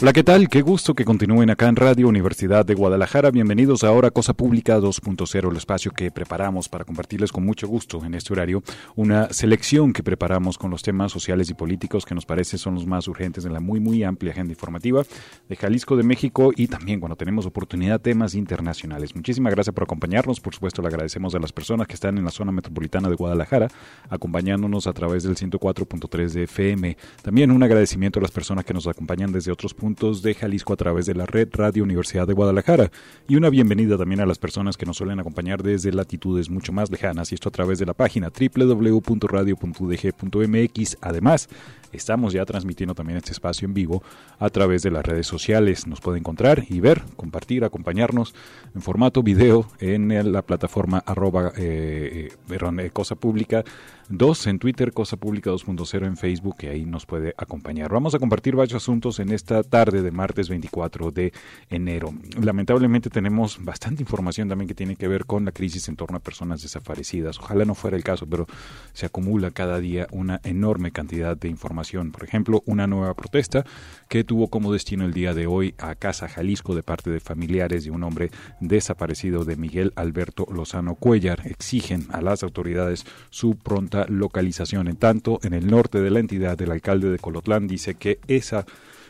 [0.00, 0.48] Hola, ¿qué tal?
[0.48, 3.32] Qué gusto que continúen acá en Radio Universidad de Guadalajara.
[3.32, 8.04] Bienvenidos a ahora Cosa Pública 2.0, el espacio que preparamos para compartirles con mucho gusto
[8.04, 8.62] en este horario
[8.94, 12.86] una selección que preparamos con los temas sociales y políticos que nos parece son los
[12.86, 15.02] más urgentes en la muy, muy amplia agenda informativa
[15.48, 19.16] de Jalisco, de México y también cuando tenemos oportunidad temas internacionales.
[19.16, 20.38] Muchísimas gracias por acompañarnos.
[20.38, 23.66] Por supuesto, le agradecemos a las personas que están en la zona metropolitana de Guadalajara
[24.08, 26.96] acompañándonos a través del 104.3 de FM.
[27.20, 30.76] También un agradecimiento a las personas que nos acompañan desde otros puntos de Jalisco a
[30.76, 32.90] través de la red Radio Universidad de Guadalajara
[33.26, 36.90] y una bienvenida también a las personas que nos suelen acompañar desde latitudes mucho más
[36.90, 40.98] lejanas y esto a través de la página www.radio.udg.mx.
[41.00, 41.48] Además,
[41.92, 44.02] estamos ya transmitiendo también este espacio en vivo
[44.38, 45.86] a través de las redes sociales.
[45.86, 48.34] Nos puede encontrar y ver, compartir, acompañarnos
[48.74, 53.64] en formato video en la plataforma arroba eh, eh,
[54.10, 57.92] 2 en Twitter, Cosa Pública 2.0 en Facebook, y ahí nos puede acompañar.
[57.92, 61.32] Vamos a compartir varios asuntos en esta tarde de martes 24 de
[61.68, 62.14] enero.
[62.40, 66.20] Lamentablemente tenemos bastante información también que tiene que ver con la crisis en torno a
[66.20, 67.38] personas desaparecidas.
[67.38, 68.46] Ojalá no fuera el caso, pero
[68.94, 71.77] se acumula cada día una enorme cantidad de información.
[72.10, 73.64] Por ejemplo, una nueva protesta
[74.08, 77.84] que tuvo como destino el día de hoy a Casa Jalisco de parte de familiares
[77.84, 81.46] de un hombre desaparecido de Miguel Alberto Lozano Cuellar.
[81.46, 84.88] Exigen a las autoridades su pronta localización.
[84.88, 88.66] En tanto, en el norte de la entidad, el alcalde de Colotlán dice que esa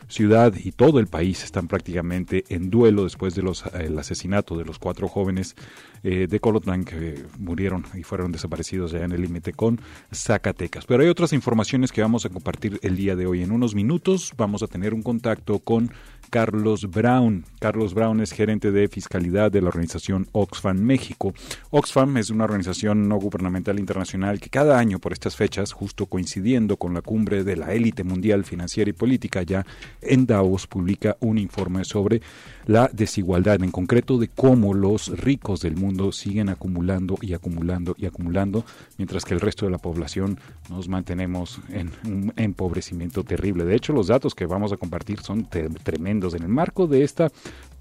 [0.07, 3.49] ciudad y todo el país están prácticamente en duelo después del
[3.97, 5.55] asesinato de los cuatro jóvenes
[6.03, 9.79] eh, de Colotlán que murieron y fueron desaparecidos ya en el límite con
[10.13, 10.85] Zacatecas.
[10.85, 13.41] Pero hay otras informaciones que vamos a compartir el día de hoy.
[13.41, 15.91] En unos minutos vamos a tener un contacto con
[16.29, 17.45] Carlos Brown.
[17.59, 21.33] Carlos Brown es gerente de fiscalidad de la organización Oxfam México.
[21.71, 26.77] Oxfam es una organización no gubernamental internacional que cada año por estas fechas, justo coincidiendo
[26.77, 29.65] con la cumbre de la élite mundial financiera y política ya
[30.01, 32.21] en Davos, publica un informe sobre
[32.69, 38.05] la desigualdad, en concreto de cómo los ricos del mundo siguen acumulando y acumulando y
[38.05, 38.63] acumulando,
[38.99, 43.65] mientras que el resto de la población nos mantenemos en un empobrecimiento terrible.
[43.65, 47.31] De hecho, los datos que vamos a compartir son tremendos en el marco de esta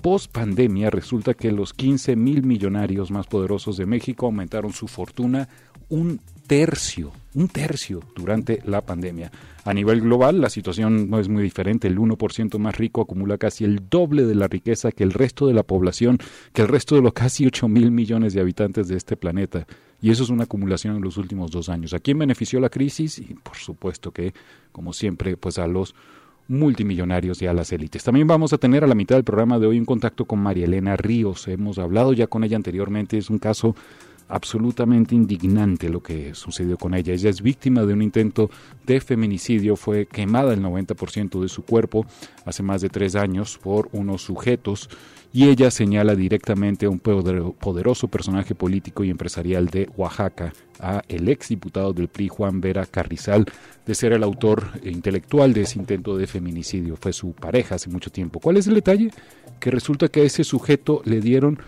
[0.01, 5.51] post-pandemia, resulta que los 15 mil millonarios más poderosos de México aumentaron su fortuna
[5.91, 9.31] un tercio, un tercio durante la pandemia.
[9.69, 11.89] A nivel global, la situación no es muy diferente.
[11.89, 15.53] El 1% más rico acumula casi el doble de la riqueza que el resto de
[15.53, 16.17] la población,
[16.55, 19.67] que el resto de los casi 8 mil millones de habitantes de este planeta.
[20.01, 21.93] Y eso es una acumulación en los últimos dos años.
[21.93, 23.19] ¿A quién benefició la crisis?
[23.19, 24.33] Y por supuesto que,
[24.73, 25.95] como siempre, pues a los
[26.49, 28.03] multimillonarios y a las élites.
[28.03, 30.65] También vamos a tener a la mitad del programa de hoy un contacto con María
[30.65, 31.47] Elena Ríos.
[31.47, 33.77] Hemos hablado ya con ella anteriormente, es un caso
[34.29, 37.15] absolutamente indignante lo que sucedió con ella.
[37.15, 38.51] Ella es víctima de un intento
[38.87, 42.07] de feminicidio, fue quemada el 90% de su cuerpo
[42.45, 44.89] hace más de tres años por unos sujetos
[45.33, 51.29] y ella señala directamente a un poderoso personaje político y empresarial de Oaxaca, a el
[51.29, 53.45] exdiputado del PRI Juan Vera Carrizal,
[53.85, 56.97] de ser el autor intelectual de ese intento de feminicidio.
[56.97, 58.41] Fue su pareja hace mucho tiempo.
[58.41, 59.11] ¿Cuál es el detalle?
[59.61, 61.59] Que resulta que a ese sujeto le dieron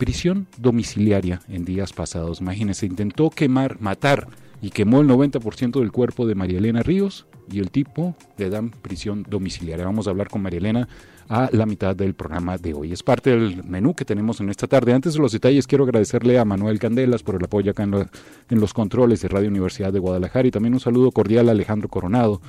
[0.00, 2.40] prisión domiciliaria en días pasados.
[2.40, 4.28] Imagínense, intentó quemar, matar
[4.62, 8.70] y quemó el 90% del cuerpo de María Elena Ríos y el tipo le dan
[8.70, 9.84] prisión domiciliaria.
[9.84, 10.88] Vamos a hablar con María Elena
[11.28, 12.92] a la mitad del programa de hoy.
[12.92, 14.94] Es parte del menú que tenemos en esta tarde.
[14.94, 18.72] Antes de los detalles, quiero agradecerle a Manuel Candelas por el apoyo acá en, los
[18.72, 22.40] controles de Radio Universidad de Guadalajara y también un saludo cordial a Alejandro Coronado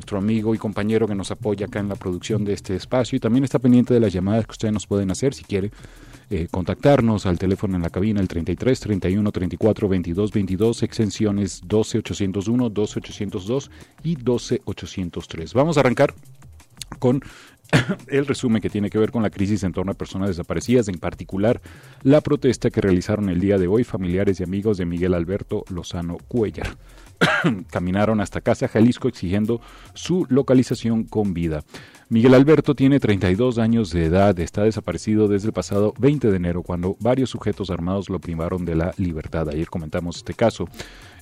[0.00, 3.20] nuestro amigo y compañero que nos apoya acá en la producción de este espacio y
[3.20, 5.70] también está pendiente de las llamadas que ustedes nos pueden hacer si quiere
[6.30, 11.98] eh, contactarnos al teléfono en la cabina el 33 31 34 22 22 extensiones 12
[11.98, 13.70] 801 12 802
[14.02, 16.14] y 12 803 vamos a arrancar
[16.98, 17.22] con
[18.08, 20.98] el resumen que tiene que ver con la crisis en torno a personas desaparecidas, en
[20.98, 21.60] particular
[22.02, 26.16] la protesta que realizaron el día de hoy familiares y amigos de Miguel Alberto Lozano
[26.26, 26.76] Cuellar.
[27.70, 29.60] Caminaron hasta Casa Jalisco exigiendo
[29.94, 31.62] su localización con vida.
[32.12, 36.64] Miguel Alberto tiene 32 años de edad, está desaparecido desde el pasado 20 de enero,
[36.64, 39.48] cuando varios sujetos armados lo privaron de la libertad.
[39.48, 40.68] Ayer comentamos este caso.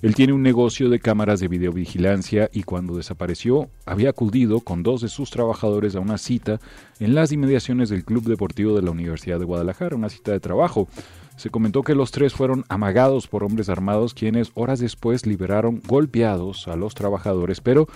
[0.00, 5.02] Él tiene un negocio de cámaras de videovigilancia y cuando desapareció había acudido con dos
[5.02, 6.58] de sus trabajadores a una cita
[7.00, 10.88] en las inmediaciones del Club Deportivo de la Universidad de Guadalajara, una cita de trabajo.
[11.36, 16.66] Se comentó que los tres fueron amagados por hombres armados quienes horas después liberaron golpeados
[16.66, 17.88] a los trabajadores, pero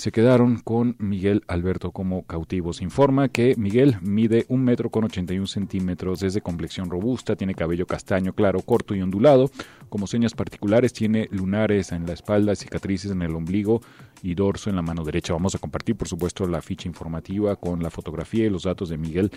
[0.00, 2.80] se quedaron con Miguel Alberto como cautivos.
[2.80, 7.86] Informa que Miguel mide un metro con 81 centímetros, es de complexión robusta, tiene cabello
[7.86, 9.50] castaño claro, corto y ondulado.
[9.90, 13.82] Como señas particulares tiene lunares en la espalda, cicatrices en el ombligo
[14.22, 15.34] y dorso en la mano derecha.
[15.34, 18.96] Vamos a compartir, por supuesto, la ficha informativa con la fotografía y los datos de
[18.96, 19.30] Miguel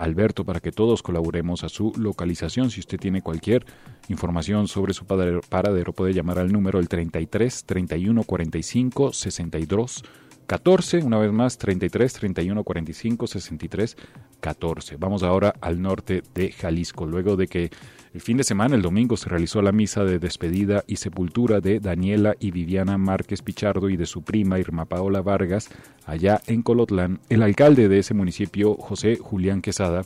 [0.00, 2.70] Alberto para que todos colaboremos a su localización.
[2.70, 3.66] Si usted tiene cualquier
[4.08, 10.04] información sobre su paradero, puede llamar al número el 33 31 45 62
[10.46, 13.96] 14, una vez más 33 31 45 63
[14.40, 14.96] 14.
[14.96, 17.70] Vamos ahora al norte de Jalisco, luego de que
[18.12, 21.78] el fin de semana, el domingo, se realizó la misa de despedida y sepultura de
[21.78, 25.68] Daniela y Viviana Márquez Pichardo y de su prima Irma Paola Vargas,
[26.06, 27.20] allá en Colotlán.
[27.28, 30.02] El alcalde de ese municipio, José Julián Quesada,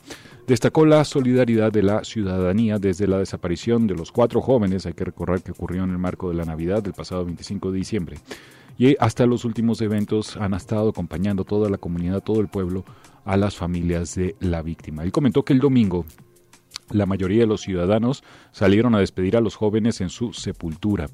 [0.46, 5.06] destacó la solidaridad de la ciudadanía desde la desaparición de los cuatro jóvenes, hay que
[5.06, 8.18] recordar que ocurrió en el marco de la Navidad del pasado 25 de diciembre.
[8.76, 12.84] Y hasta los últimos eventos han estado acompañando toda la comunidad, todo el pueblo,
[13.24, 15.02] a las familias de la víctima.
[15.04, 16.04] Él comentó que el domingo
[16.94, 21.08] la mayoría de los ciudadanos salieron a despedir a los jóvenes en su sepultura.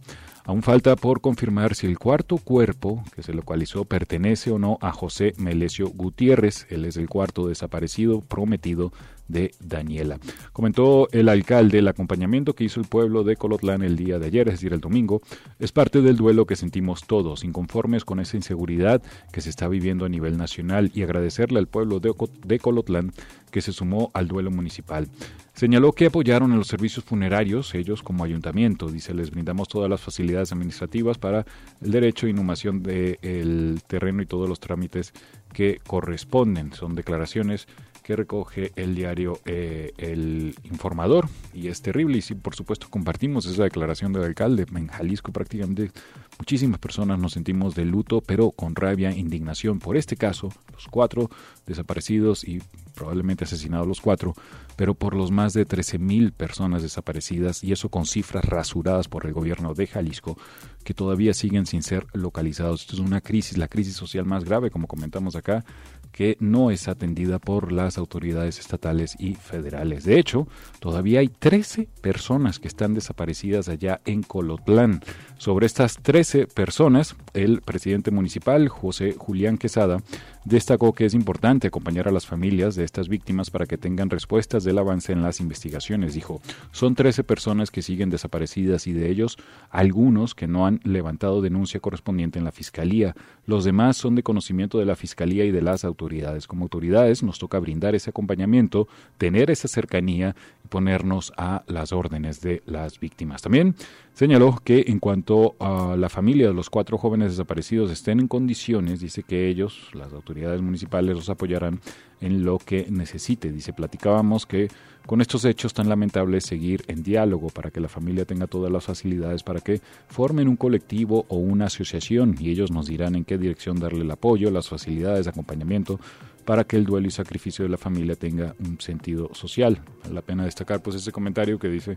[0.44, 4.92] Aún falta por confirmar si el cuarto cuerpo que se localizó pertenece o no a
[4.92, 6.66] José Melesio Gutiérrez.
[6.70, 8.92] Él es el cuarto desaparecido prometido
[9.30, 10.18] de Daniela.
[10.52, 14.48] Comentó el alcalde, el acompañamiento que hizo el pueblo de Colotlán el día de ayer,
[14.48, 15.22] es decir, el domingo,
[15.58, 20.04] es parte del duelo que sentimos todos, inconformes con esa inseguridad que se está viviendo
[20.04, 22.12] a nivel nacional y agradecerle al pueblo de,
[22.44, 23.12] de Colotlán
[23.50, 25.08] que se sumó al duelo municipal.
[25.52, 28.88] Señaló que apoyaron a los servicios funerarios, ellos como ayuntamiento.
[28.88, 31.44] Dice, les brindamos todas las facilidades administrativas para
[31.82, 35.12] el derecho de inhumación del terreno y todos los trámites
[35.52, 36.72] que corresponden.
[36.72, 37.66] Son declaraciones
[38.10, 43.46] que recoge el diario eh, El Informador y es terrible y sí, por supuesto compartimos
[43.46, 44.66] esa declaración del alcalde.
[44.74, 45.92] En Jalisco prácticamente
[46.36, 51.30] muchísimas personas nos sentimos de luto, pero con rabia, indignación por este caso, los cuatro
[51.68, 52.60] desaparecidos y
[52.96, 54.34] probablemente asesinados los cuatro,
[54.74, 59.32] pero por los más de 13.000 personas desaparecidas y eso con cifras rasuradas por el
[59.32, 60.36] gobierno de Jalisco
[60.82, 62.80] que todavía siguen sin ser localizados.
[62.80, 65.64] Esto es una crisis, la crisis social más grave, como comentamos acá,
[66.12, 70.04] que no es atendida por las autoridades estatales y federales.
[70.04, 70.48] De hecho,
[70.80, 75.02] todavía hay 13 personas que están desaparecidas allá en Colotlán.
[75.38, 79.98] Sobre estas 13 personas, el presidente municipal, José Julián Quesada,
[80.44, 84.64] destacó que es importante acompañar a las familias de estas víctimas para que tengan respuestas
[84.64, 86.14] del avance en las investigaciones.
[86.14, 86.40] Dijo,
[86.72, 89.38] son 13 personas que siguen desaparecidas y de ellos
[89.70, 93.14] algunos que no han levantado denuncia correspondiente en la Fiscalía.
[93.46, 95.99] Los demás son de conocimiento de la Fiscalía y de las autoridades.
[96.46, 98.88] Como autoridades nos toca brindar ese acompañamiento,
[99.18, 100.34] tener esa cercanía
[100.70, 103.42] ponernos a las órdenes de las víctimas.
[103.42, 103.74] También
[104.14, 109.00] señaló que en cuanto a la familia de los cuatro jóvenes desaparecidos estén en condiciones,
[109.00, 111.80] dice que ellos, las autoridades municipales, los apoyarán
[112.20, 113.52] en lo que necesite.
[113.52, 114.68] Dice, platicábamos que
[115.06, 118.84] con estos hechos tan lamentables seguir en diálogo para que la familia tenga todas las
[118.84, 123.38] facilidades para que formen un colectivo o una asociación y ellos nos dirán en qué
[123.38, 125.98] dirección darle el apoyo, las facilidades de acompañamiento
[126.44, 129.80] para que el duelo y sacrificio de la familia tenga un sentido social.
[130.02, 131.96] Vale la pena destacar pues ese comentario que dice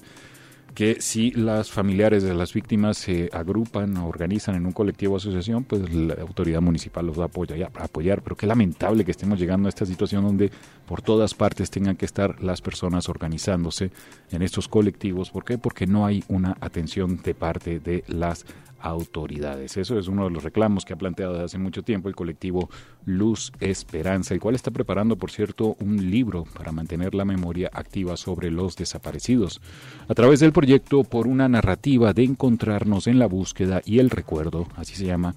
[0.73, 5.17] que si las familiares de las víctimas se agrupan o organizan en un colectivo o
[5.17, 8.21] asociación, pues la autoridad municipal los va a apoyar, apoyar.
[8.23, 10.51] Pero qué lamentable que estemos llegando a esta situación donde
[10.87, 13.91] por todas partes tengan que estar las personas organizándose
[14.31, 15.29] en estos colectivos.
[15.29, 15.57] ¿Por qué?
[15.57, 18.45] Porque no hay una atención de parte de las
[18.83, 19.77] autoridades.
[19.77, 22.69] Eso es uno de los reclamos que ha planteado desde hace mucho tiempo el colectivo
[23.05, 28.17] Luz Esperanza, el cual está preparando, por cierto, un libro para mantener la memoria activa
[28.17, 29.61] sobre los desaparecidos.
[30.07, 34.67] A través del proyecto Por una narrativa de encontrarnos en la búsqueda y el recuerdo,
[34.75, 35.33] así se llama,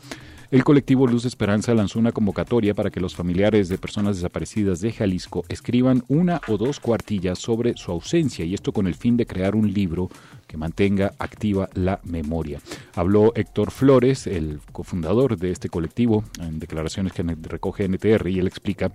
[0.53, 4.93] el colectivo Luz Esperanza lanzó una convocatoria para que los familiares de personas desaparecidas de
[4.93, 9.27] Jalisco escriban una o dos cuartillas sobre su ausencia y esto con el fin de
[9.27, 10.09] crear un libro
[10.47, 12.61] que mantenga activa la memoria.
[12.95, 18.47] Habló Héctor Flores, el cofundador de este colectivo, en declaraciones que recoge NTR, y él
[18.47, 18.93] explica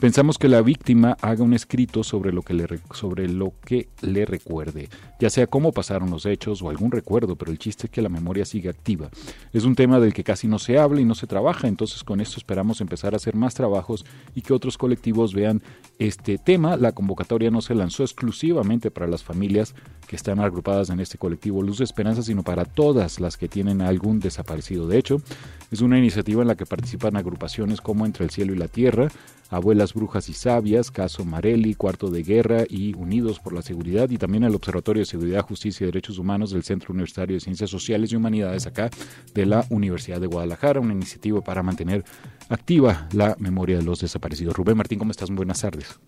[0.00, 4.26] Pensamos que la víctima haga un escrito sobre lo que le, sobre lo que le
[4.26, 4.88] recuerde,
[5.20, 8.08] ya sea cómo pasaron los hechos o algún recuerdo, pero el chiste es que la
[8.08, 9.08] memoria siga activa.
[9.52, 12.20] Es un tema del que casi no se habla y no se trabaja, entonces con
[12.20, 15.62] esto esperamos empezar a hacer más trabajos y que otros colectivos vean
[16.00, 16.76] este tema.
[16.76, 19.74] La convocatoria no se lanzó exclusivamente para las familias
[20.08, 23.82] que están agrupadas en este colectivo Luz de Esperanza, sino para todas las que tienen
[23.82, 24.86] algún desaparecido.
[24.86, 25.20] De hecho,
[25.70, 29.08] es una iniciativa en la que participan agrupaciones como Entre el Cielo y la Tierra,
[29.50, 34.18] Abuelas Brujas y Sabias, Caso Marelli, Cuarto de Guerra y Unidos por la Seguridad y
[34.18, 38.12] también el Observatorio de Seguridad, Justicia y Derechos Humanos del Centro Universitario de Ciencias Sociales
[38.12, 38.90] y Humanidades acá
[39.34, 42.04] de la Universidad de Guadalajara, una iniciativa para mantener
[42.48, 44.54] activa la memoria de los desaparecidos.
[44.54, 45.30] Rubén Martín, ¿cómo estás?
[45.30, 45.98] Muy buenas tardes.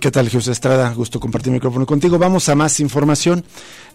[0.00, 0.92] ¿Qué tal, Jesús Estrada?
[0.94, 2.18] Gusto compartir el micrófono contigo.
[2.18, 3.44] Vamos a más información.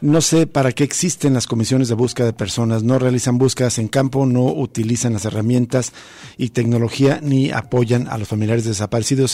[0.01, 2.83] No sé para qué existen las comisiones de búsqueda de personas.
[2.83, 5.93] No realizan búsquedas en campo, no utilizan las herramientas
[6.37, 8.84] y tecnología ni apoyan a los familiares desaparecidos.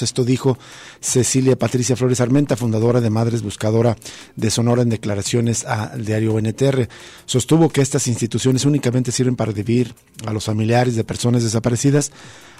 [0.01, 0.57] Esto dijo
[0.99, 3.95] Cecilia Patricia Flores Armenta, fundadora de Madres Buscadora
[4.35, 6.87] de Sonora en declaraciones al diario NTR.
[7.25, 9.93] Sostuvo que estas instituciones únicamente sirven para dividir
[10.25, 12.11] a los familiares de personas desaparecidas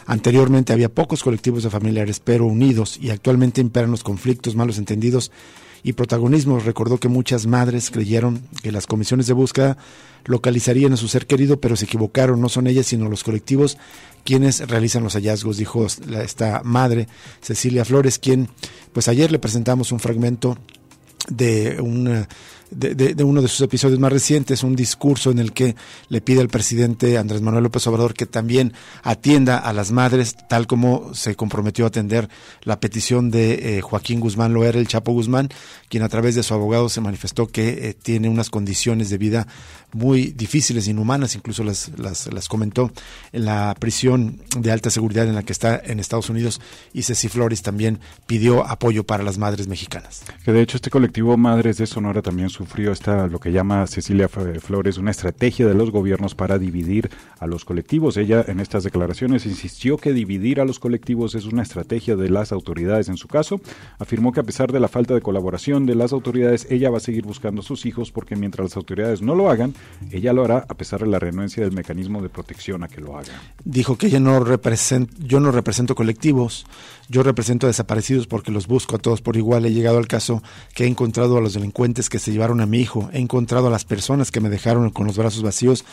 [0.06, 5.32] Anteriormente había pocos colectivos de familiares, pero unidos, y actualmente imperan los conflictos, malos entendidos
[5.84, 6.66] y protagonismos.
[6.66, 9.78] Recordó que muchas madres creyeron que las comisiones de búsqueda
[10.26, 12.42] localizarían a su ser querido, pero se equivocaron.
[12.42, 13.78] No son ellas, sino los colectivos
[14.24, 17.08] quienes realizan los hallazgos, dijo esta madre,
[17.42, 18.50] Cecilia Flores, quien,
[18.94, 20.58] pues ayer le presentamos un fragmento
[21.28, 22.28] de un
[22.72, 25.76] de, uno de sus episodios más recientes, un discurso en el que
[26.10, 28.74] le pide al presidente Andrés Manuel López Obrador que también
[29.04, 32.30] atienda a las madres, tal como se comprometió a atender
[32.64, 35.50] la petición de eh, Joaquín Guzmán Loera, el Chapo Guzmán,
[35.90, 39.48] quien a través de su abogado se manifestó que eh, tiene unas condiciones de vida
[39.94, 42.92] muy difíciles, inhumanas, incluso las, las, las, comentó
[43.34, 46.62] en la prisión de alta seguridad en la que está en Estados Unidos
[46.94, 50.24] y Ceci Flores también pidió apoyo para las madres mexicanas.
[50.46, 54.30] Que de hecho este colectivo Madres de Sonora también sufrió esta, lo que llama Cecilia
[54.30, 58.18] Flores, una estrategia de los gobiernos para dividir a los colectivos.
[58.18, 62.52] Ella en estas declaraciones insistió que dividir a los colectivos es una estrategia de las
[62.52, 63.62] autoridades en su caso.
[63.98, 67.00] Afirmó que a pesar de la falta de colaboración de las autoridades, ella va a
[67.00, 69.74] seguir buscando a sus hijos porque mientras las autoridades no lo hagan,
[70.12, 73.18] ella lo hará a pesar de la renuencia del mecanismo de protección a que lo
[73.18, 73.42] haga.
[73.66, 76.68] Dijo que ella no represent, yo no represento colectivos,
[77.12, 79.66] yo represento a desaparecidos porque los busco a todos por igual.
[79.66, 80.42] He llegado al caso
[80.74, 83.70] que he encontrado a los delincuentes que se llevaron a mi hijo, he encontrado a
[83.70, 85.84] las personas que me dejaron con los brazos vacíos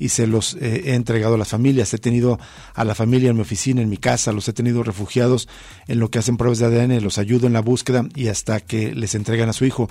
[0.00, 1.94] y se los eh, he entregado a las familias.
[1.94, 2.40] He tenido
[2.74, 5.48] a la familia en mi oficina, en mi casa, los he tenido refugiados
[5.86, 8.94] en lo que hacen pruebas de ADN, los ayudo en la búsqueda y hasta que
[8.94, 9.88] les entregan a su hijo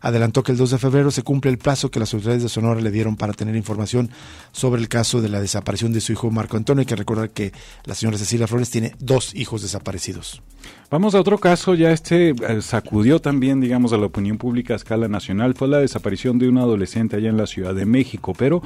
[0.00, 2.80] adelantó que el 2 de febrero se cumple el plazo que las autoridades de Sonora
[2.80, 4.10] le dieron para tener información
[4.52, 6.80] sobre el caso de la desaparición de su hijo Marco Antonio.
[6.80, 7.52] Hay que recordar que
[7.84, 10.42] la señora Cecilia Flores tiene dos hijos desaparecidos.
[10.90, 14.76] Vamos a otro caso, ya este eh, sacudió también, digamos, a la opinión pública a
[14.76, 15.54] escala nacional.
[15.54, 18.62] Fue la desaparición de una adolescente allá en la Ciudad de México, pero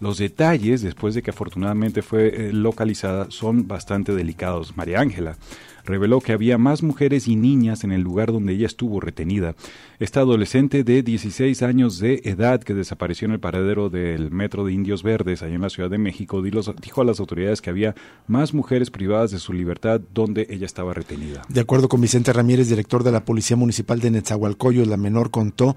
[0.00, 4.76] los detalles, después de que afortunadamente fue eh, localizada, son bastante delicados.
[4.76, 5.36] María Ángela
[5.84, 9.54] reveló que había más mujeres y niñas en el lugar donde ella estuvo retenida.
[9.98, 14.72] Esta adolescente de 16 años de edad que desapareció en el paradero del metro de
[14.72, 17.94] Indios Verdes, allá en la Ciudad de México, dijo a las autoridades que había
[18.26, 21.42] más mujeres privadas de su libertad donde ella estaba retenida.
[21.48, 25.76] De acuerdo con Vicente Ramírez, director de la Policía Municipal de Netzahualcoyo, la menor contó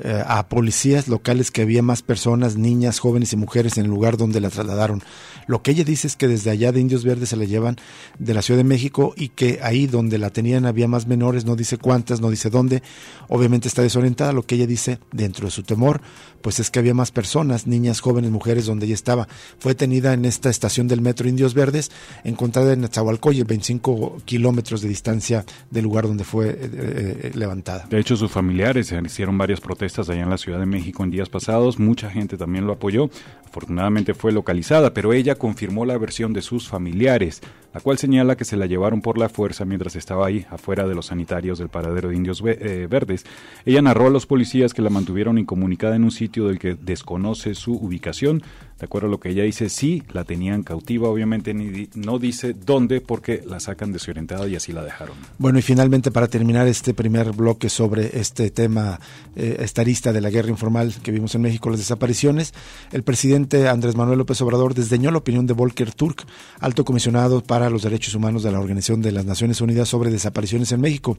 [0.00, 4.16] eh, a policías locales que había más personas, niñas, jóvenes y mujeres en el lugar
[4.16, 5.02] donde la trasladaron.
[5.46, 7.76] Lo que ella dice es que desde allá de Indios Verdes se la llevan
[8.18, 11.56] de la Ciudad de México y que ahí donde la tenían había más menores, no
[11.56, 12.82] dice cuántas, no dice dónde.
[13.28, 14.32] Obviamente está desorientada.
[14.32, 16.00] Lo que ella dice dentro de su temor,
[16.40, 19.28] pues es que había más personas, niñas, jóvenes, mujeres donde ella estaba.
[19.58, 21.90] Fue detenida en esta estación del metro Indios Verdes,
[22.24, 27.86] encontrada en Zahualcoy, 25 kilómetros de distancia del lugar donde fue eh, eh, levantada.
[27.88, 31.28] De hecho, sus familiares hicieron varias protestas allá en la Ciudad de México en días
[31.28, 31.78] pasados.
[31.78, 33.10] Mucha gente también lo apoyó.
[33.46, 37.42] Afortunadamente fue localizada, pero ella confirmó la versión de sus familiares,
[37.74, 40.94] la cual señala que se la llevaron por la fuerza mientras estaba ahí, afuera de
[40.94, 43.24] los sanitarios del paradero de Indios eh, Verdes.
[43.64, 47.54] Ella narró a los policías que la mantuvieron incomunicada en un sitio del que desconoce
[47.54, 48.42] su ubicación
[48.82, 52.52] de acuerdo a lo que ella dice, sí, la tenían cautiva, obviamente ni, no dice
[52.52, 55.14] dónde porque la sacan desorientada y así la dejaron.
[55.38, 58.98] Bueno, y finalmente para terminar este primer bloque sobre este tema
[59.36, 62.54] eh, estarista de la guerra informal que vimos en México, las desapariciones,
[62.90, 66.26] el presidente Andrés Manuel López Obrador desdeñó la opinión de Volker Turk,
[66.58, 70.72] alto comisionado para los derechos humanos de la Organización de las Naciones Unidas sobre desapariciones
[70.72, 71.16] en México.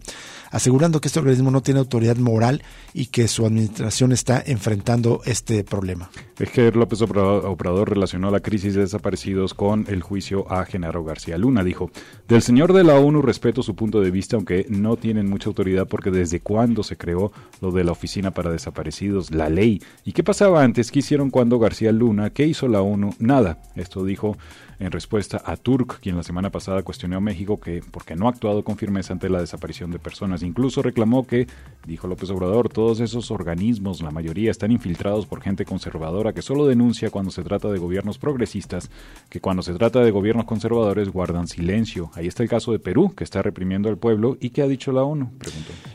[0.51, 2.62] asegurando que este organismo no tiene autoridad moral
[2.93, 6.10] y que su administración está enfrentando este problema.
[6.38, 11.38] Es que López Obrador, relacionó la crisis de desaparecidos con el juicio a Genaro García
[11.38, 11.64] Luna.
[11.64, 11.92] Dijo,
[12.28, 15.88] del señor de la ONU respeto su punto de vista, aunque no tienen mucha autoridad
[15.88, 17.32] porque desde cuándo se creó
[17.62, 19.82] lo de la Oficina para Desaparecidos, la ley.
[20.04, 20.92] ¿Y qué pasaba antes?
[20.92, 22.30] ¿Qué hicieron cuando García Luna?
[22.30, 23.16] ¿Qué hizo la ONU?
[23.20, 23.62] Nada.
[23.76, 24.38] Esto dijo
[24.80, 28.32] en respuesta a Turk, quien la semana pasada cuestionó a México que porque no ha
[28.32, 30.44] actuado con firmeza ante la desaparición de personas.
[30.44, 31.48] Incluso reclamó que,
[31.86, 36.68] dijo López Obrador, todos esos organismos, la mayoría están infiltrados por gente conservadora que solo
[36.68, 38.90] denuncia cuando se trata de gobiernos progresistas,
[39.30, 42.12] que cuando se trata de gobiernos conservadores guardan silencio.
[42.13, 44.38] Ahí está el caso de Perú, que está reprimiendo al pueblo.
[44.40, 45.32] ¿Y qué ha dicho la ONU?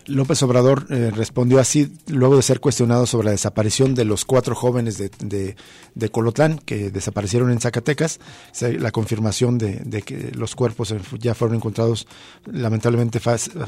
[0.07, 4.54] López Obrador eh, respondió así luego de ser cuestionado sobre la desaparición de los cuatro
[4.54, 5.57] jóvenes de, de,
[5.95, 8.21] de Colotlán que desaparecieron en Zacatecas.
[8.61, 12.07] La confirmación de, que los cuerpos ya fueron encontrados
[12.47, 13.21] lamentablemente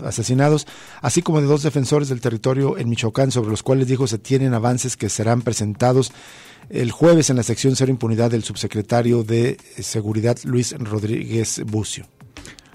[0.05, 0.67] asesinados,
[1.01, 4.55] así como de dos defensores del territorio en Michoacán, sobre los cuales dijo se tienen
[4.55, 6.13] avances que serán presentados
[6.69, 12.07] el jueves en la sección Cero Impunidad del subsecretario de Seguridad Luis Rodríguez Bucio.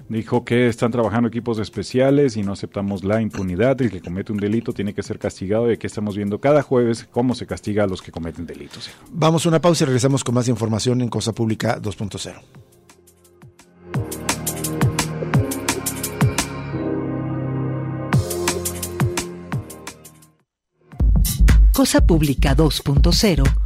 [0.08, 3.80] Dijo que están trabajando equipos especiales y no aceptamos la impunidad.
[3.82, 7.08] El que comete un delito tiene que ser castigado y aquí estamos viendo cada jueves
[7.10, 8.88] cómo se castiga a los que cometen delitos.
[9.10, 12.40] Vamos a una pausa y regresamos con más información en Cosa Pública 2.0.
[21.72, 23.65] Cosa Pública 2.0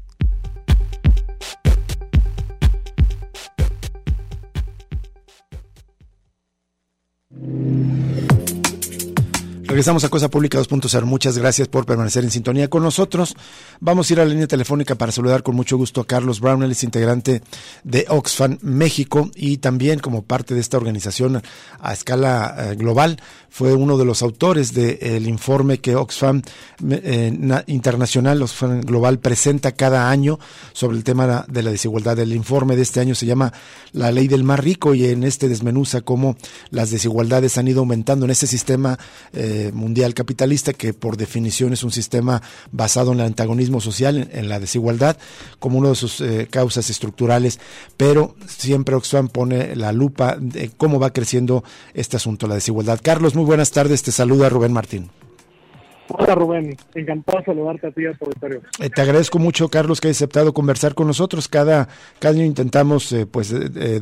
[9.71, 11.05] Regresamos a Cosa Pública 2.0.
[11.05, 13.37] Muchas gracias por permanecer en sintonía con nosotros.
[13.79, 16.61] Vamos a ir a la línea telefónica para saludar con mucho gusto a Carlos Brown,
[16.63, 17.41] él es integrante
[17.85, 21.41] de Oxfam México y también como parte de esta organización
[21.79, 23.17] a escala eh, global
[23.51, 26.41] fue uno de los autores del informe que Oxfam
[26.89, 30.39] eh, Internacional, Oxfam Global presenta cada año
[30.71, 32.17] sobre el tema de la desigualdad.
[32.19, 33.51] El informe de este año se llama
[33.91, 36.37] La Ley del Más Rico y en este desmenuza cómo
[36.69, 38.97] las desigualdades han ido aumentando en este sistema
[39.33, 44.49] eh, mundial capitalista, que por definición es un sistema basado en el antagonismo social, en,
[44.49, 45.17] la desigualdad,
[45.59, 47.59] como una de sus eh, causas estructurales,
[47.97, 52.99] pero siempre Oxfam pone la lupa de cómo va creciendo este asunto, la desigualdad.
[53.01, 55.09] Carlos, muy buenas tardes, te saluda Rubén Martín.
[56.13, 58.61] Hola Rubén, encantado de saludarte a ti a tu auditorio.
[58.79, 61.47] Eh, te agradezco mucho, Carlos, que hayas aceptado conversar con nosotros.
[61.47, 61.87] Cada,
[62.19, 64.01] cada año intentamos eh, pues eh,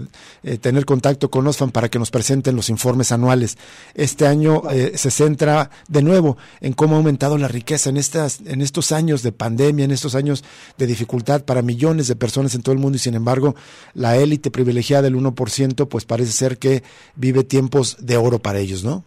[0.62, 3.58] tener contacto con Osfam para que nos presenten los informes anuales.
[3.94, 8.62] Este año se centra de nuevo en cómo ha aumentado la riqueza en, estas, en
[8.62, 10.44] estos años de pandemia, en estos años
[10.78, 13.56] de dificultad para millones de personas en todo el mundo y sin embargo
[13.94, 16.84] la élite privilegiada del 1% pues parece ser que
[17.16, 19.04] vive tiempos de oro para ellos, ¿no?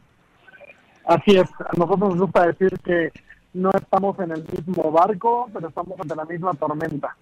[1.05, 3.11] Así es, a nosotros nos gusta decir que
[3.55, 7.17] no estamos en el mismo barco, pero estamos ante la misma tormenta.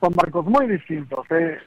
[0.00, 1.24] Son barcos muy distintos.
[1.30, 1.58] ¿eh?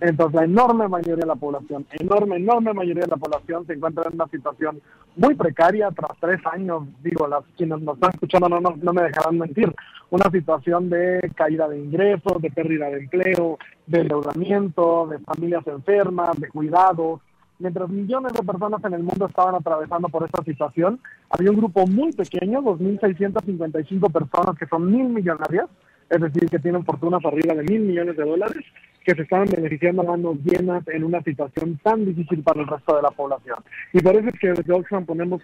[0.00, 4.04] entonces, la enorme mayoría de la población, enorme, enorme mayoría de la población se encuentra
[4.06, 4.80] en una situación
[5.16, 6.84] muy precaria tras tres años.
[7.02, 9.74] Digo, las quienes nos están escuchando no, no me dejarán mentir.
[10.10, 16.38] Una situación de caída de ingresos, de pérdida de empleo, de endeudamiento, de familias enfermas,
[16.38, 17.20] de cuidados
[17.60, 21.86] mientras millones de personas en el mundo estaban atravesando por esta situación, había un grupo
[21.86, 25.68] muy pequeño, 2.655 personas que son mil millonarias,
[26.08, 28.64] es decir, que tienen fortunas arriba de mil millones de dólares,
[29.04, 32.96] que se estaban beneficiando a manos llenas en una situación tan difícil para el resto
[32.96, 33.58] de la población.
[33.92, 35.40] Y por eso es que desde Oxfam ponemos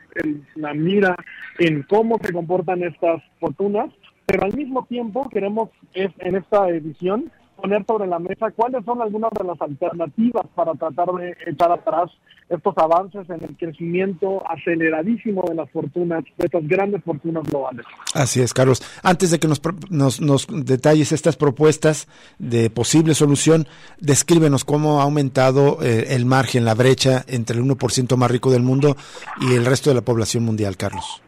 [0.56, 1.16] la mira
[1.58, 3.90] en cómo se comportan estas fortunas,
[4.26, 9.30] pero al mismo tiempo queremos en esta edición poner sobre la mesa cuáles son algunas
[9.30, 12.10] de las alternativas para tratar de echar atrás
[12.48, 17.84] estos avances en el crecimiento aceleradísimo de las fortunas, de estas grandes fortunas globales.
[18.14, 18.82] Así es, Carlos.
[19.02, 22.06] Antes de que nos, nos, nos detalles estas propuestas
[22.38, 23.66] de posible solución,
[23.98, 28.62] descríbenos cómo ha aumentado eh, el margen, la brecha entre el 1% más rico del
[28.62, 28.96] mundo
[29.40, 31.22] y el resto de la población mundial, Carlos.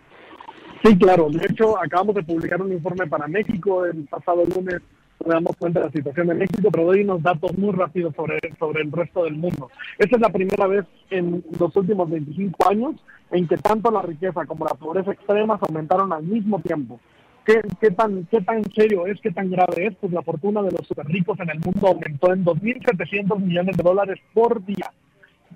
[0.84, 1.28] Sí, claro.
[1.30, 4.80] De hecho, acabamos de publicar un informe para México el pasado lunes
[5.20, 8.38] nos damos cuenta de la situación de México, pero doy unos datos muy rápidos sobre,
[8.58, 9.70] sobre el resto del mundo.
[9.98, 12.94] Esta es la primera vez en los últimos 25 años
[13.30, 17.00] en que tanto la riqueza como la pobreza extremas aumentaron al mismo tiempo.
[17.44, 19.96] ¿Qué, qué, tan, ¿Qué tan serio es, qué tan grave es?
[19.96, 23.82] Pues la fortuna de los super ricos en el mundo aumentó en 2.700 millones de
[23.82, 24.92] dólares por día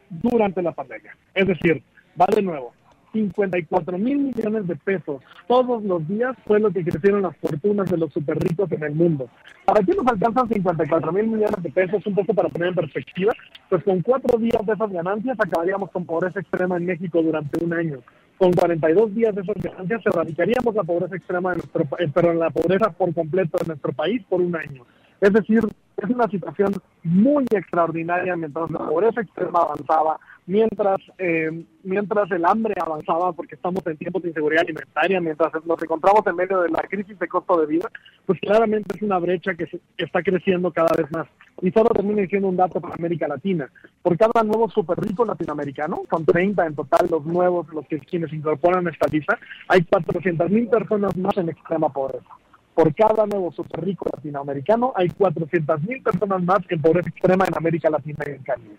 [0.09, 1.17] durante la pandemia.
[1.35, 1.83] Es decir,
[2.21, 2.73] va de nuevo,
[3.13, 7.99] 54 mil millones de pesos todos los días fue lo que crecieron las fortunas de
[7.99, 9.29] los super ricos en el mundo.
[9.65, 12.07] ¿Para qué nos alcanzan 54 mil millones de pesos?
[12.07, 13.33] Un poco para poner en perspectiva,
[13.69, 17.73] pues con cuatro días de esas ganancias acabaríamos con pobreza extrema en México durante un
[17.73, 17.99] año.
[18.39, 22.51] Con 42 días de esas ganancias erradicaríamos la pobreza extrema de nuestro eh, pero la
[22.51, 24.85] pobreza por completo de nuestro país por un año.
[25.21, 25.61] Es decir,
[25.97, 26.73] es una situación
[27.05, 33.87] muy extraordinaria mientras la pobreza extrema avanzaba, mientras, eh, mientras el hambre avanzaba, porque estamos
[33.87, 37.61] en tiempos de inseguridad alimentaria, mientras nos encontramos en medio de la crisis de costo
[37.61, 37.89] de vida,
[38.27, 41.27] pues claramente es una brecha que, está creciendo cada vez más.
[41.61, 43.71] Y solo termina diciendo un dato para América Latina.
[44.03, 48.33] Por cada nuevo super rico latinoamericano, son 30 en total los nuevos, los que quienes
[48.33, 52.29] incorporan esta lista, hay 400 mil personas más en extrema pobreza
[52.75, 57.57] por cada nuevo super rico latinoamericano hay 400 mil personas más en pobreza extrema en
[57.57, 58.77] América Latina y en Caribe.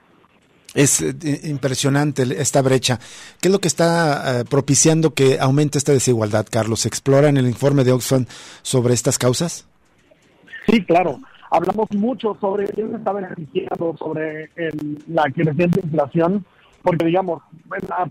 [0.73, 2.99] Es eh, impresionante esta brecha.
[3.39, 6.82] ¿Qué es lo que está eh, propiciando que aumente esta desigualdad, Carlos?
[6.82, 8.25] ¿Se explora en el informe de Oxfam
[8.63, 9.67] sobre estas causas?
[10.67, 11.19] Sí, claro.
[11.51, 14.49] Hablamos mucho sobre quién se está beneficiando, sobre
[15.08, 16.43] la creciente inflación,
[16.82, 17.43] porque digamos,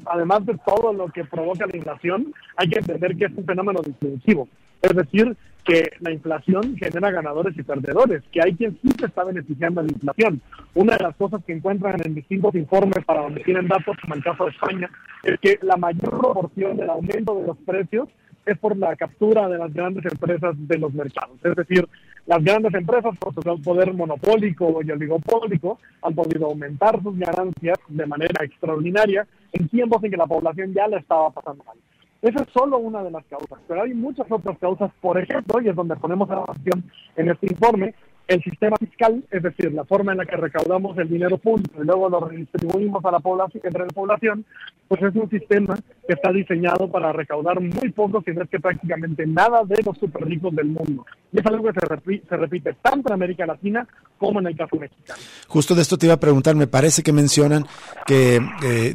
[0.06, 3.80] además de todo lo que provoca la inflación, hay que entender que es un fenómeno
[3.84, 4.46] distributivo.
[4.80, 9.24] Es decir, que la inflación genera ganadores y perdedores, que hay quien sí se está
[9.24, 10.40] beneficiando de la inflación.
[10.74, 14.24] Una de las cosas que encuentran en distintos informes para donde tienen datos, como el
[14.24, 14.90] caso de España,
[15.22, 18.08] es que la mayor proporción del aumento de los precios
[18.44, 21.36] es por la captura de las grandes empresas de los mercados.
[21.44, 21.88] Es decir,
[22.26, 28.06] las grandes empresas, por su poder monopólico y oligopólico, han podido aumentar sus ganancias de
[28.06, 31.76] manera extraordinaria en tiempos en que la población ya la estaba pasando mal.
[32.22, 35.68] Esa es solo una de las causas, pero hay muchas otras causas, por ejemplo, y
[35.68, 36.84] es donde ponemos la atención
[37.16, 37.94] en este informe,
[38.32, 41.86] el sistema fiscal, es decir, la forma en la que recaudamos el dinero público y
[41.86, 44.44] luego lo redistribuimos a la población, entre la población,
[44.88, 45.74] pues es un sistema
[46.06, 49.96] que está diseñado para recaudar muy poco, si no es que prácticamente nada de los
[49.98, 51.06] super ricos del mundo.
[51.32, 53.86] Y es algo que se, repite, se repite tanto en América Latina
[54.18, 55.18] como en el caso mexicano.
[55.48, 57.64] Justo de esto te iba a preguntar, me parece que mencionan
[58.06, 58.94] que, eh,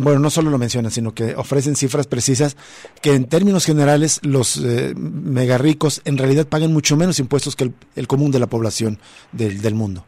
[0.00, 2.56] bueno, no solo lo mencionan, sino que ofrecen cifras precisas,
[3.00, 7.64] que en términos generales los eh, mega ricos en realidad pagan mucho menos impuestos que
[7.64, 8.98] el, el común de la población
[9.32, 10.04] del, del mundo.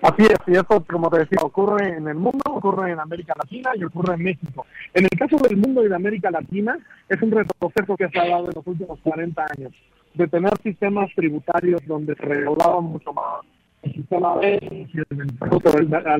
[0.00, 3.70] Así es, y eso, como te decía, ocurre en el mundo, ocurre en América Latina
[3.74, 4.64] y ocurre en México.
[4.94, 8.28] En el caso del mundo y de América Latina, es un retroceso que se ha
[8.28, 9.72] dado en los últimos 40 años,
[10.14, 13.44] de tener sistemas tributarios donde se regulaban mucho más
[13.82, 14.88] el sistema de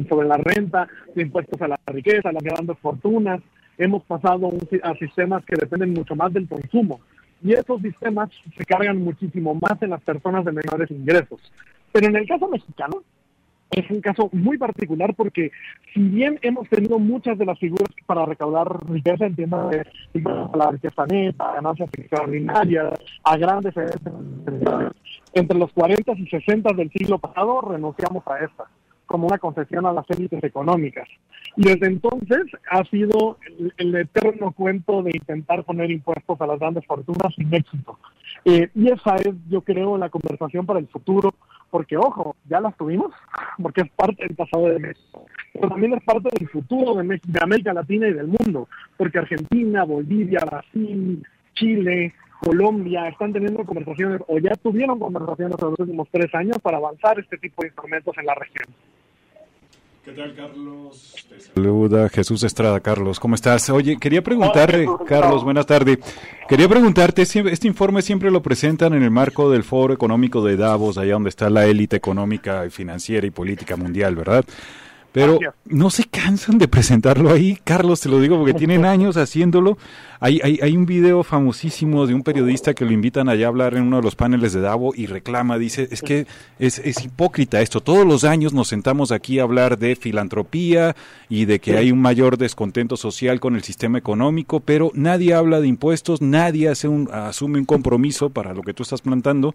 [0.08, 3.40] sobre, la renta, de impuestos a la riqueza, las grandes fortunas.
[3.76, 4.50] Hemos pasado
[4.82, 7.00] a sistemas que dependen mucho más del consumo
[7.42, 11.40] y esos sistemas se cargan muchísimo más en las personas de menores ingresos.
[11.92, 13.02] Pero en el caso mexicano,
[13.70, 15.50] es un caso muy particular porque
[15.92, 21.06] si bien hemos tenido muchas de las figuras para recaudar riqueza, entiendo de la riqueza
[21.06, 23.74] neta, ganancias extraordinarias, a grandes
[25.34, 28.68] entre los 40 y 60 del siglo pasado renunciamos a estas
[29.08, 31.08] como una concesión a las élites económicas.
[31.56, 33.38] Y desde entonces ha sido
[33.78, 37.98] el, eterno cuento de intentar poner impuestos a las grandes fortunas sin éxito.
[38.44, 41.34] Eh, y esa es, yo creo, la conversación para el futuro,
[41.70, 43.12] porque ojo, ya las tuvimos,
[43.60, 47.40] porque es parte del pasado de México, pero también es parte del futuro de, de
[47.42, 48.68] América Latina y del mundo,
[48.98, 55.78] porque Argentina, Bolivia, Brasil, Chile, Colombia están teniendo conversaciones o ya tuvieron conversaciones en los
[55.78, 58.64] últimos tres años para avanzar este tipo de instrumentos en la región.
[60.04, 61.14] ¿Qué tal, Carlos?
[61.54, 62.80] saluda Jesús Estrada.
[62.80, 63.68] Carlos, ¿cómo estás?
[63.68, 65.98] Oye, quería preguntarte, Carlos, buenas tardes.
[66.48, 70.96] Quería preguntarte, este informe siempre lo presentan en el marco del Foro Económico de Davos,
[70.96, 74.46] allá donde está la élite económica, financiera y política mundial, ¿verdad?
[75.18, 79.78] Pero no se cansan de presentarlo ahí, Carlos, te lo digo porque tienen años haciéndolo.
[80.20, 83.74] Hay, hay, hay, un video famosísimo de un periodista que lo invitan allá a hablar
[83.74, 86.26] en uno de los paneles de Davo y reclama, dice, es que
[86.58, 87.80] es, es hipócrita esto.
[87.80, 90.96] Todos los años nos sentamos aquí a hablar de filantropía
[91.28, 95.60] y de que hay un mayor descontento social con el sistema económico, pero nadie habla
[95.60, 99.54] de impuestos, nadie hace un, asume un compromiso para lo que tú estás plantando.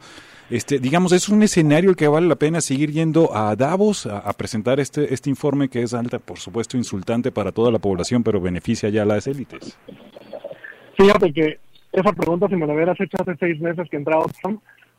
[0.54, 4.80] Este, digamos, es un escenario que vale la pena seguir yendo a Davos a, presentar
[4.80, 8.90] este, este informe que es alta, por supuesto, insultante para toda la población, pero beneficia
[8.90, 9.76] ya a las élites.
[10.96, 11.58] Fíjate que
[11.92, 14.26] esa pregunta, si me la hubieras hecho hace seis meses que entraba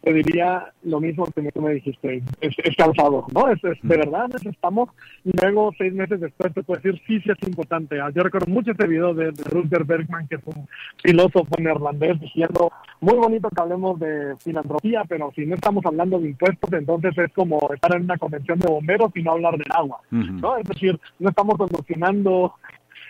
[0.05, 3.49] te diría lo mismo que tú me dijiste, es, cansado, ¿no?
[3.49, 4.91] Es, de verdad necesitamos,
[5.25, 7.97] y luego seis meses después te puedo decir, sí, sí es importante.
[8.15, 10.69] Yo recuerdo mucho este video de, de Rutger Bergman, que es un
[11.03, 16.29] filósofo neerlandés, diciendo, muy bonito que hablemos de filantropía, pero si no estamos hablando de
[16.29, 20.01] impuestos, entonces es como estar en una convención de bomberos y no hablar del agua,
[20.11, 20.59] ¿no?
[20.59, 22.55] Es decir, no estamos solucionando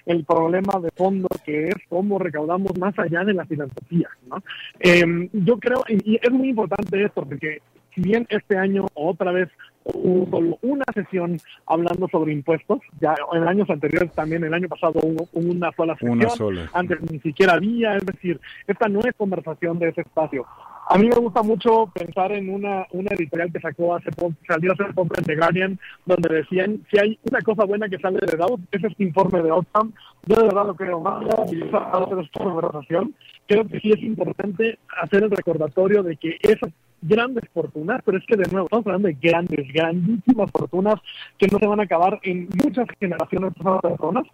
[0.06, 4.08] el problema de fondo que es cómo recaudamos más allá de la filantropía.
[4.28, 4.42] ¿no?
[4.80, 7.60] Em, yo creo, y es muy importante esto, porque
[7.94, 9.48] si bien este año otra vez
[9.84, 14.94] hubo solo una sesión hablando sobre impuestos, ya en años anteriores también, el año pasado
[15.02, 19.90] hubo una sola sesión, antes ni siquiera había, es decir, esta no es conversación de
[19.90, 20.46] ese espacio.
[20.86, 24.72] A mí me gusta mucho pensar en una, una editorial que sacó hace poco, salió
[24.72, 28.36] hace poco en The Guardian, donde decían, si hay una cosa buena que sale de
[28.36, 29.92] Dow, es este informe de Oxfam.
[30.26, 33.14] Yo de verdad lo creo más, y hacer esta conversación.
[33.46, 36.70] Creo que sí es importante hacer el recordatorio de que esas
[37.00, 40.96] grandes fortunas, pero es que de nuevo estamos hablando de grandes, grandísimas fortunas
[41.38, 44.26] que no se van a acabar en muchas generaciones de personas,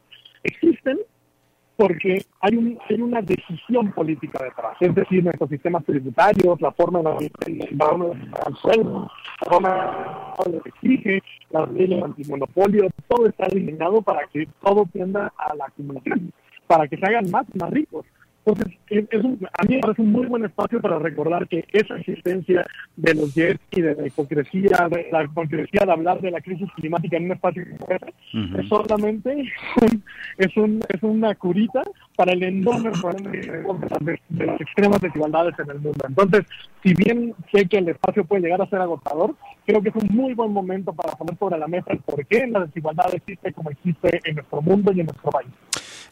[0.43, 0.99] existen
[1.81, 6.99] porque hay, un, hay una decisión política detrás, es decir, nuestros sistemas tributarios, la forma
[6.99, 13.27] en la que el sueldo, la forma en la que exige, las leyes antimonopolio, todo
[13.27, 16.31] está diseñado para que todo tienda a la acumulación,
[16.67, 18.05] para que se hagan más más ricos.
[18.45, 21.97] Entonces, es, un, a mí me parece un muy buen espacio para recordar que esa
[21.97, 22.65] existencia
[22.97, 26.69] de los jets y de la hipocresía, de la hipocresía de hablar de la crisis
[26.75, 29.45] climática en un espacio es solamente
[30.39, 31.83] es, un, es una curita
[32.17, 36.05] para el enorme problema de, de las extremas desigualdades en el mundo.
[36.09, 36.47] Entonces,
[36.83, 39.35] si bien sé que el espacio puede llegar a ser agotador,
[39.67, 42.47] creo que es un muy buen momento para poner sobre la mesa el por qué
[42.47, 45.51] la desigualdad existe como existe en nuestro mundo y en nuestro país.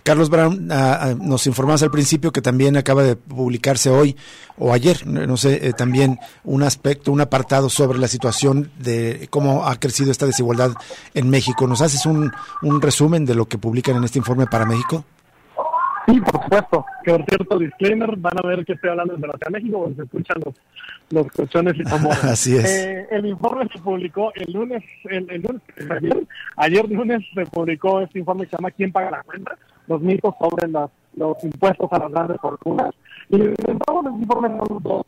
[0.02, 4.16] Carlos Brown, ah, ah, nos informamos al principio que también acaba de publicarse hoy
[4.56, 9.66] o ayer, no sé, eh, también un aspecto, un apartado sobre la situación de cómo
[9.66, 10.72] ha crecido esta desigualdad
[11.14, 11.66] en México.
[11.66, 12.32] ¿Nos haces un,
[12.62, 15.04] un resumen de lo que publican en este informe para México?
[16.08, 16.86] Sí, por supuesto.
[17.04, 19.96] Que por cierto, disclaimer, van a ver que estoy hablando de la de México, porque
[19.96, 20.54] se escuchan los,
[21.10, 22.24] los colchones y tambores.
[22.24, 22.64] Así es.
[22.64, 28.20] Eh, el informe se publicó el lunes, el, lunes ayer, ayer lunes se publicó este
[28.20, 29.58] informe que se llama ¿Quién paga la cuenta?
[29.88, 32.94] Los mitos sobre los impuestos a las grandes fortunas.
[33.30, 33.54] Y el
[34.20, 35.04] informe son dos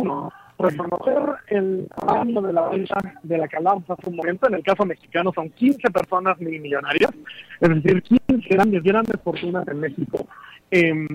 [0.00, 4.48] Uno, reconocer el tamaño de la brecha de la que hablamos hace un momento.
[4.48, 7.12] En el caso mexicano son 15 personas millonarias,
[7.60, 10.26] es decir, 15 grandes, grandes fortunas en México.
[10.70, 11.06] Eh,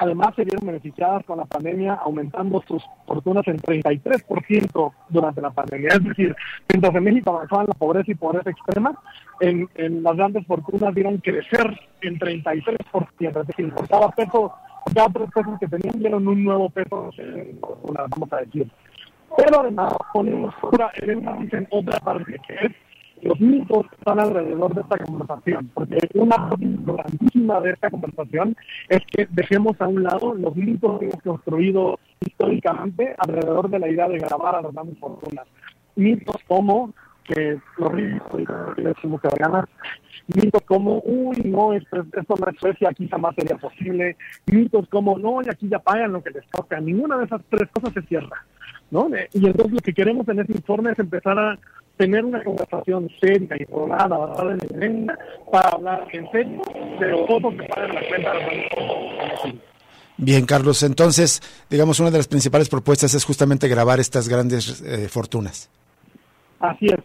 [0.00, 5.88] además se vieron beneficiadas con la pandemia, aumentando sus fortunas en 33% durante la pandemia.
[5.88, 6.34] Es decir,
[6.72, 8.98] mientras en México avanzaban la pobreza y pobreza extrema,
[9.40, 13.40] en, en las grandes fortunas vieron crecer en 33%.
[13.40, 14.52] Es decir, por cada peso,
[14.94, 17.10] cada tres pesos que tenían, dieron un nuevo peso,
[17.92, 18.70] vamos a decir.
[19.36, 20.54] Pero además ponemos
[21.02, 22.72] en otra parte que es
[23.22, 28.56] los mitos que están alrededor de esta conversación, porque una parte importantísima de esta conversación
[28.88, 33.88] es que dejemos a un lado los mitos que hemos construido históricamente alrededor de la
[33.88, 35.46] idea de grabar a las grandes fortunas.
[35.96, 36.92] Mitos como
[37.24, 38.44] que los ricos y
[39.38, 39.64] ganas,
[40.28, 45.18] mitos como, uy, no, esto, esto no es Suecia, aquí jamás sería posible, mitos como,
[45.18, 48.02] no, y aquí ya pagan lo que les toca, ninguna de esas tres cosas se
[48.02, 48.44] cierra.
[48.90, 49.08] ¿no?
[49.32, 51.58] Y entonces lo que queremos en ese informe es empezar a
[51.96, 55.18] tener una conversación seria, informada, basada en evidencia,
[55.50, 56.62] para hablar en serio
[57.00, 59.60] de los votos que pagan la cuenta de
[60.18, 65.08] Bien, Carlos, entonces, digamos, una de las principales propuestas es justamente grabar estas grandes eh,
[65.08, 65.68] fortunas.
[66.58, 66.98] Así es,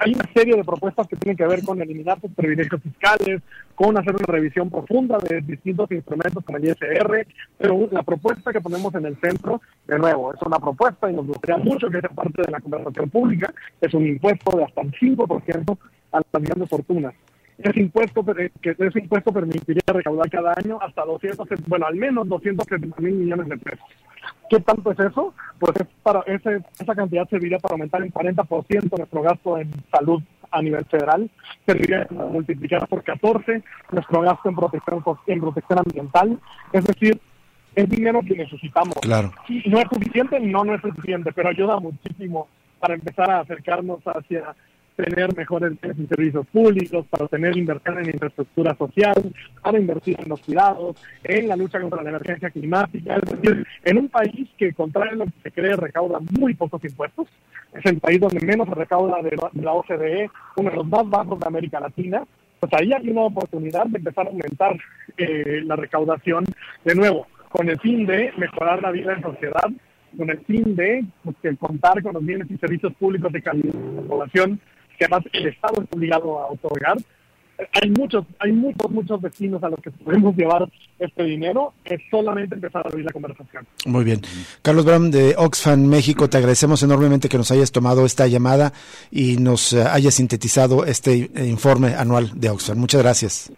[0.00, 3.42] hay una serie de propuestas que tienen que ver con eliminar sus privilegios fiscales,
[3.74, 7.26] con hacer una revisión profunda de distintos instrumentos como el ISR,
[7.58, 11.26] pero la propuesta que ponemos en el centro, de nuevo, es una propuesta y nos
[11.26, 14.92] gustaría mucho que sea parte de la conversación pública, es un impuesto de hasta el
[14.92, 15.78] 5%
[16.12, 17.14] a las grandes fortunas.
[17.58, 22.98] Ese impuesto, que ese impuesto permitiría recaudar cada año hasta 200, bueno, al menos 270
[23.02, 23.86] mil millones de pesos.
[24.50, 25.32] ¿Qué tanto es eso?
[25.60, 30.20] Pues es para ese, esa cantidad serviría para aumentar en 40% nuestro gasto en salud
[30.50, 31.30] a nivel federal,
[31.64, 36.40] serviría para multiplicar por 14 nuestro gasto en protección, en protección ambiental.
[36.72, 37.20] Es decir,
[37.76, 38.96] es dinero que necesitamos.
[39.02, 39.32] Claro.
[39.66, 42.48] no es suficiente, no, no es suficiente, pero ayuda muchísimo
[42.80, 44.56] para empezar a acercarnos hacia
[44.96, 49.14] tener mejores servicios públicos, para tener inversión en infraestructura social,
[49.62, 53.16] para invertir en los cuidados, en la lucha contra la emergencia climática.
[53.16, 57.28] Es decir, en un país que, contrario lo que se cree, recauda muy pocos impuestos,
[57.72, 61.38] es el país donde menos se recauda de la OCDE, uno de los más bajos
[61.38, 62.24] de América Latina,
[62.58, 64.76] pues ahí hay una oportunidad de empezar a aumentar
[65.16, 66.44] eh, la recaudación
[66.84, 69.70] de nuevo, con el fin de mejorar la vida en sociedad
[70.16, 73.96] con el fin de pues, contar con los bienes y servicios públicos de calidad de
[73.96, 74.60] la población
[75.00, 76.98] que además el Estado es obligado a otorgar.
[77.82, 81.72] Hay muchos, hay muchos, muchos vecinos a los que podemos llevar este dinero.
[81.84, 83.66] Es solamente empezar a abrir la conversación.
[83.86, 84.20] Muy bien.
[84.62, 88.72] Carlos Brown de Oxfam México, te agradecemos enormemente que nos hayas tomado esta llamada
[89.10, 92.78] y nos eh, hayas sintetizado este informe anual de Oxfam.
[92.78, 93.52] Muchas gracias.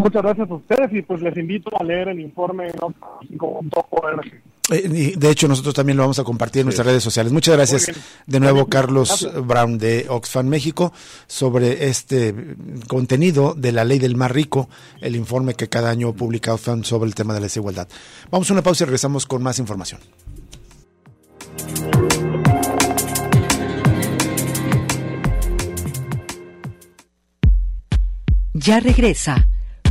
[0.00, 4.42] muchas gracias a ustedes y pues les invito a leer el informe en Oxfam.org.
[4.70, 7.32] Eh, de hecho, nosotros también lo vamos a compartir en nuestras redes sociales.
[7.32, 7.90] Muchas gracias
[8.26, 10.92] de nuevo, Carlos Brown de Oxfam México,
[11.26, 12.34] sobre este
[12.86, 14.68] contenido de la ley del más rico,
[15.00, 17.88] el informe que cada año publica Oxfam sobre el tema de la desigualdad.
[18.30, 20.00] Vamos a una pausa y regresamos con más información.
[28.54, 29.48] Ya regresa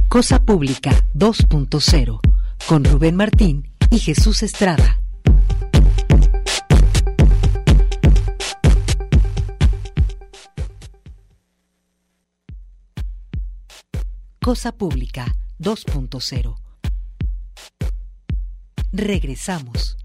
[0.08, 2.20] Cosa Pública 2.0
[2.68, 4.98] con Rubén Martín y Jesús Estrada.
[14.40, 16.58] Cosa Pública 2.0.
[18.92, 20.01] Regresamos.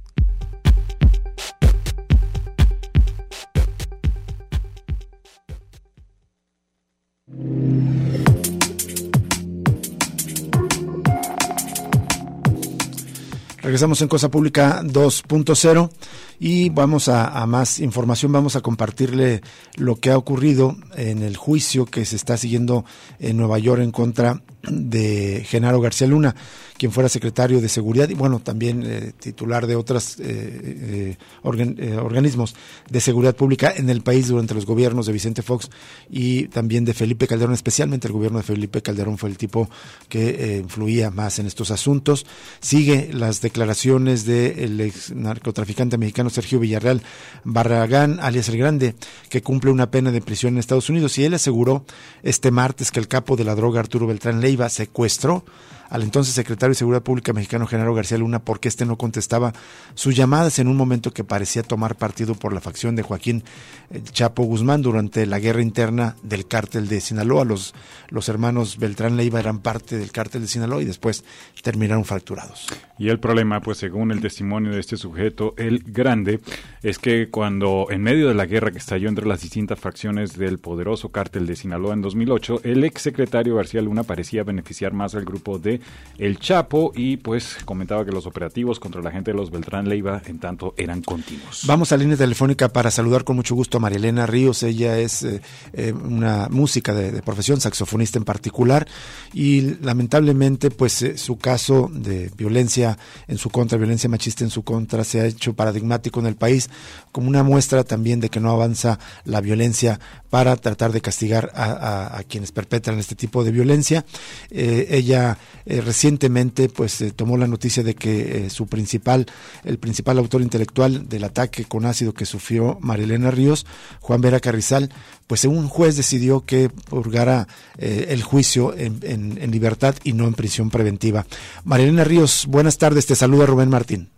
[13.67, 15.91] Regresamos en Cosa Pública 2.0
[16.39, 19.41] y vamos a, más información, vamos a compartirle
[19.77, 22.85] lo que ha ocurrido en el juicio que se está siguiendo
[23.19, 26.35] en Nueva York en contra de Genaro García Luna,
[26.77, 32.55] quien fuera secretario de Seguridad y bueno, también eh, titular de otros eh, eh, organismos
[32.91, 35.71] de seguridad pública en el país durante los gobiernos de Vicente Fox
[36.11, 39.71] y también de Felipe Calderón, especialmente el gobierno de Felipe Calderón fue el tipo
[40.09, 42.27] que influía más en estos asuntos.
[42.61, 47.03] Sigue las declaraciones del ex narcotraficante mexicano Sergio Villarreal
[47.45, 48.95] Barragán, alias El Grande,
[49.29, 51.17] que cumple una pena de prisión en Estados Unidos.
[51.19, 51.85] Y él aseguró
[52.23, 55.45] este martes que el capo de la droga Arturo Beltrán Ley secuestró
[55.89, 59.53] al entonces secretario de Seguridad Pública mexicano Genaro García Luna porque éste no contestaba
[59.95, 63.45] sus llamadas en un momento que parecía tomar partido por la facción de Joaquín
[63.91, 67.45] eh, Chapo Guzmán durante la guerra interna del cártel de Sinaloa.
[67.45, 67.75] Los,
[68.09, 71.25] los hermanos Beltrán Leiva eran parte del cártel de Sinaloa y después
[71.63, 72.67] terminaron fracturados.
[72.99, 76.41] Y el problema, pues según el testimonio de este sujeto, el grande,
[76.83, 80.59] es que cuando en medio de la guerra que estalló entre las distintas facciones del
[80.59, 85.25] poderoso cártel de Sinaloa en 2008, el ex secretario García Luna parecía beneficiar más al
[85.25, 85.76] grupo de
[86.19, 90.23] el Chapo y pues comentaba que los operativos contra la gente de los Beltrán Leiva
[90.27, 91.63] en tanto eran continuos.
[91.67, 94.63] Vamos a línea telefónica para saludar con mucho gusto a Marielena Ríos.
[94.63, 95.41] Ella es eh,
[95.73, 98.87] eh, una música de, profesión, saxofonista en particular
[99.33, 104.63] y lamentablemente pues eh, su caso de violencia en su contra, violencia machista en su
[104.63, 106.71] contra se ha hecho paradigmático en el país
[107.13, 112.23] como una muestra también de que no avanza la violencia para tratar de castigar a,
[112.29, 114.05] quienes perpetran este tipo de violencia.
[114.51, 119.27] ella eh, recientemente pues eh, tomó la noticia de que eh, su principal,
[119.65, 123.67] el principal autor intelectual del ataque con ácido que sufrió Marilena Ríos,
[124.01, 124.91] Juan Vera Carrizal,
[125.27, 127.49] pues un juez decidió que purgara
[127.79, 131.27] el juicio en, en, libertad y no en prisión preventiva.
[131.65, 134.09] Marilena Ríos, buenas tardes, te saluda Rubén Martín.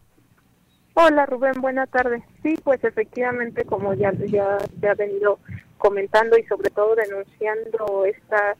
[0.95, 2.23] Hola Rubén, buenas tardes.
[2.43, 4.59] Sí, pues efectivamente, como ya, ya
[4.91, 5.39] ha venido
[5.79, 8.57] comentando y sobre todo denunciando esta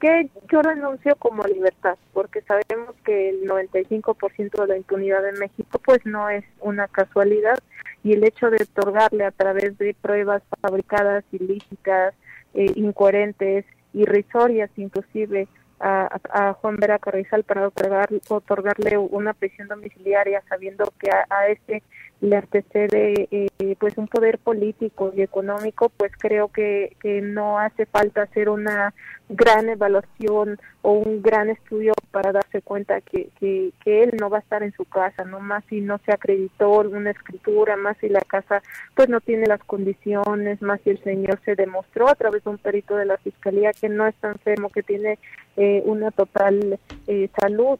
[0.00, 5.80] que yo renuncio como libertad, porque sabemos que el 95% de la impunidad en México
[5.84, 7.58] pues no es una casualidad.
[8.02, 12.14] Y el hecho de otorgarle a través de pruebas fabricadas, ilícitas,
[12.54, 15.48] eh, incoherentes, irrisorias inclusive
[15.80, 21.82] a, Juan Vera Carrizal para otorgar, otorgarle una prisión domiciliaria sabiendo que a este
[22.20, 27.86] le antecede eh, pues un poder político y económico, pues creo que, que no hace
[27.86, 28.92] falta hacer una
[29.30, 34.38] gran evaluación o un gran estudio para darse cuenta que, que, que, él no va
[34.38, 38.08] a estar en su casa, no más si no se acreditó una escritura, más si
[38.08, 38.62] la casa
[38.94, 42.58] pues no tiene las condiciones, más si el señor se demostró a través de un
[42.58, 45.18] perito de la fiscalía que no está enfermo, que tiene
[45.56, 47.78] eh, una total eh, salud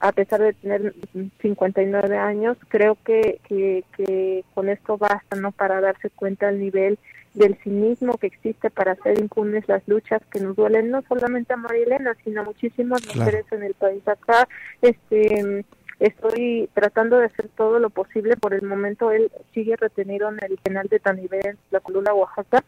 [0.00, 0.94] a, pesar de tener
[1.40, 5.52] 59 años, creo que, que, con esto basta, ¿no?
[5.52, 6.98] Para darse cuenta del nivel
[7.34, 11.56] del cinismo que existe para hacer impunes las luchas que nos duelen no solamente a
[11.56, 14.06] Marilena, sino a muchísimas mujeres en el país.
[14.06, 14.48] Acá,
[14.80, 15.64] este
[15.98, 18.36] estoy tratando de hacer todo lo posible.
[18.36, 22.62] Por el momento, él sigue retenido en el penal de Tanibé, la columna Oaxaca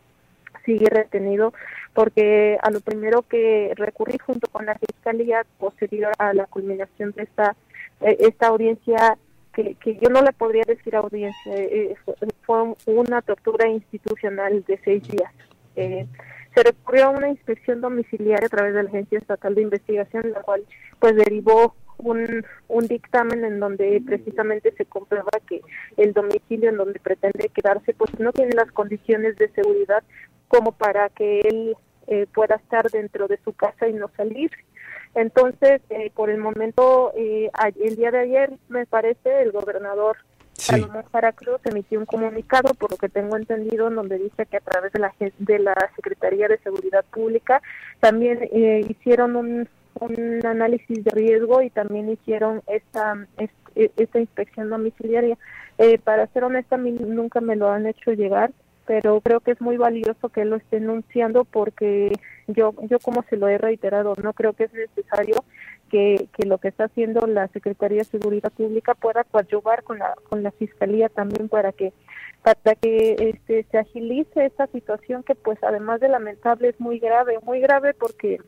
[0.67, 1.55] sigue retenido
[1.95, 7.23] porque a lo primero que recurrí junto con la fiscalía posterior a la culminación de
[7.23, 7.57] esta
[8.01, 9.17] eh, esta audiencia
[9.55, 11.95] que, que yo no le podría decir audiencia, eh,
[12.43, 15.33] fue, una tortura institucional de seis días.
[15.77, 16.07] Eh,
[16.55, 20.43] se recurrió a una inspección domiciliaria a través de la Agencia Estatal de Investigación, la
[20.43, 20.63] cual
[21.01, 25.63] pues derivó un, un dictamen en donde precisamente se comprueba que
[25.97, 30.03] el domicilio en donde pretende quedarse pues no tiene las condiciones de seguridad
[30.49, 31.77] como para que él
[32.07, 34.51] eh, pueda estar dentro de su casa y no salir.
[35.15, 40.17] Entonces, eh, por el momento, eh, el día de ayer, me parece, el gobernador
[40.53, 44.61] Salomón Cruz emitió un comunicado, por lo que tengo entendido, en donde dice que a
[44.61, 47.63] través de la, de la Secretaría de Seguridad Pública
[48.01, 49.69] también eh, hicieron un,
[50.01, 53.27] un análisis de riesgo y también hicieron esta,
[53.75, 55.37] esta inspección domiciliaria.
[55.79, 58.51] Eh, para ser honesta, a mí nunca me lo han hecho llegar
[58.87, 62.13] pero creo que es muy valioso que lo esté enunciando porque
[62.47, 65.45] yo yo como se lo he reiterado no creo que es necesario
[65.91, 70.15] que, que lo que está haciendo la Secretaría de Seguridad Pública pueda coadyuvar con la
[70.29, 71.93] con la fiscalía también para que
[72.43, 77.39] para que este se agilice esta situación que pues además de lamentable es muy grave
[77.43, 78.41] muy grave porque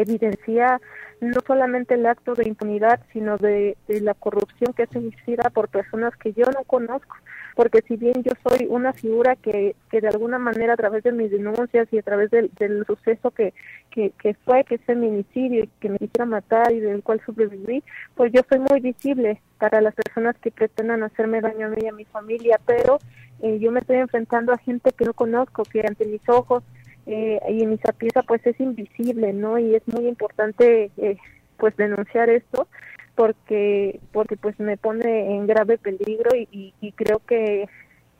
[0.00, 0.80] evidencia
[1.20, 6.16] no solamente el acto de impunidad, sino de, la corrupción que se ejercida por personas
[6.16, 7.16] que yo no conozco.
[7.54, 11.12] Porque si bien yo soy una figura que, que de alguna manera a través de
[11.12, 12.50] mis denuncias y a través del,
[12.86, 13.52] suceso que,
[13.90, 17.82] que, que fue, que es feminicidio y que me quisiera matar y del cual sobreviví,
[18.14, 21.88] pues yo soy muy visible para las personas que pretendan hacerme daño a mí y
[21.88, 22.98] a mi familia, pero
[23.42, 26.62] eh, yo me estoy enfrentando a gente que no conozco, que ante mis ojos
[27.06, 29.58] eh, y mi sapienza pues es invisible, ¿no?
[29.58, 31.16] Y es muy importante eh,
[31.58, 32.68] pues denunciar esto
[33.14, 37.68] porque porque pues me pone en grave peligro y, creo que,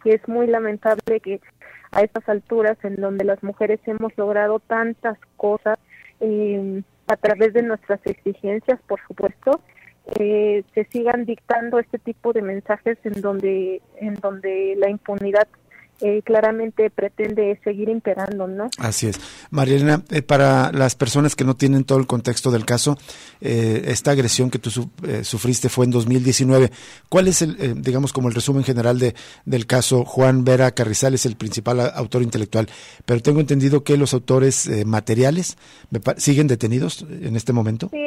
[0.05, 1.40] es muy lamentable que
[1.93, 5.78] a estas alturas en donde las mujeres hemos logrado tantas cosas
[6.20, 9.61] eh, a través de nuestras exigencias, por supuesto,
[10.18, 15.47] eh, se sigan dictando este tipo de mensajes en donde en donde la impunidad
[16.01, 18.68] eh, claramente pretende seguir imperando, ¿no?
[18.78, 19.20] Así es.
[19.51, 22.99] Marielena, eh, para las personas que no tienen todo el contexto del caso,
[23.40, 24.70] eh, esta agresión que tú
[25.22, 26.72] sufriste fue en 2019.
[27.09, 29.14] ¿Cuál es el, digamos, como el resumen general de,
[29.45, 30.05] del caso?
[30.05, 32.66] Juan Vera Carrizal es el principal autor intelectual,
[33.05, 35.57] pero tengo entendido que los autores materiales
[36.16, 37.90] siguen detenidos en este momento.
[37.93, 38.03] Sí,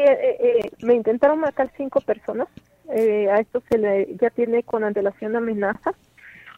[0.82, 2.50] me intentaron matar cinco personas.
[2.90, 5.94] a esto se le ya tiene con antelación amenaza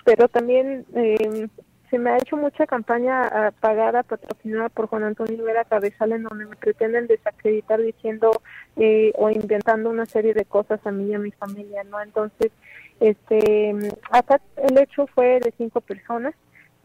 [0.08, 1.50] pero también eh,
[1.90, 6.24] se me ha hecho mucha campaña ah, pagada, patrocinada por Juan Antonio Vera Cabezal, en
[6.24, 8.32] donde me pretenden desacreditar diciendo
[8.78, 12.02] eh, o inventando una serie de cosas a mí y a mi familia, ¿no?
[12.02, 12.54] Entonces,
[13.02, 13.76] este,
[14.10, 16.34] acá el hecho fue de cinco personas,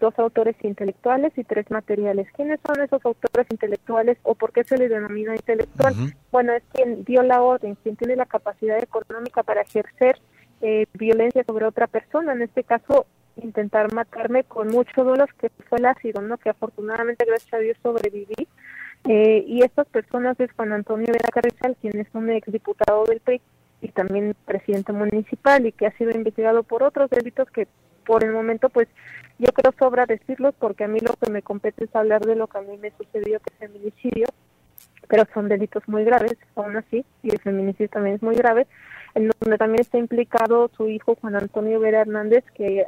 [0.01, 2.27] dos autores intelectuales y tres materiales.
[2.35, 5.95] ¿Quiénes son esos autores intelectuales o por qué se les denomina intelectual?
[6.33, 10.19] Bueno, es quien dio la orden, quien tiene la capacidad económica para ejercer
[10.63, 13.07] eh, violencia sobre otra persona, en este caso
[13.37, 16.39] intentar matarme con mucho dolor, que fue el ácido, ¿no?
[16.39, 18.49] que afortunadamente gracias a Dios sobreviví.
[19.09, 23.41] Eh, y estas personas es Juan Antonio Vera Carrizal, quien es un exdiputado del PRI
[23.81, 27.67] y también presidente municipal y que ha sido investigado por otros delitos que
[28.07, 28.89] por el momento pues
[29.39, 32.47] yo creo sobra decirlos porque a mí lo que me compete es hablar de lo
[32.47, 34.27] que a mí me sucedió que es feminicidio
[35.13, 38.67] pero son delitos muy graves aún así y el feminicidio también es muy grave
[39.15, 42.87] en donde también está implicado su hijo Juan Antonio Vera Hernández, que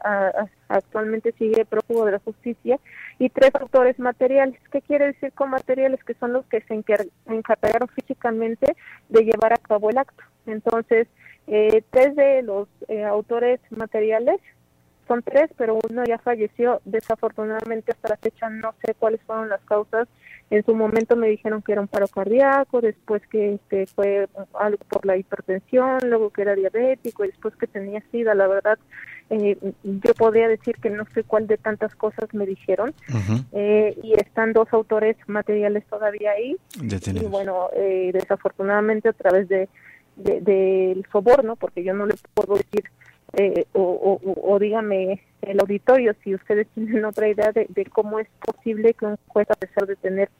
[0.69, 2.81] actualmente sigue prófugo de la justicia,
[3.19, 4.59] y tres autores materiales.
[4.73, 6.03] ¿Qué quiere decir con materiales?
[6.03, 6.83] Que son los que se
[7.27, 8.75] encargaron físicamente
[9.11, 10.25] de llevar a cabo el acto.
[10.47, 11.09] Entonces,
[11.47, 14.41] eh, tres de los eh, autores materiales
[15.07, 16.81] son tres, pero uno ya falleció.
[16.87, 20.09] Desafortunadamente hasta la fecha no sé cuáles fueron las causas.
[20.51, 24.79] En su momento me dijeron que era un paro cardíaco, después que este, fue algo
[24.89, 28.35] por la hipertensión, luego que era diabético y después que tenía sida.
[28.35, 28.79] La verdad,
[29.31, 32.95] eh, yo podría decir que no sé cuál de tantas cosas me dijeron.
[33.53, 36.57] Eh, y están dos autores materiales todavía ahí.
[36.81, 39.69] Y bueno, eh, desafortunadamente a través de
[40.17, 42.85] del soborno, porque yo no le puedo decir
[43.37, 48.95] eh, o, o, dígame el auditorio si ustedes tienen otra idea de, cómo es posible
[48.95, 50.31] que un juez a pesar de tener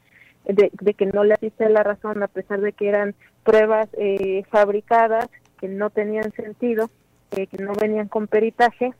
[0.45, 5.27] de, que no le asiste la razón a pesar de que eran pruebas eh, fabricadas
[5.59, 6.89] que no tenían sentido
[7.31, 8.93] eh, que no venían con peritaje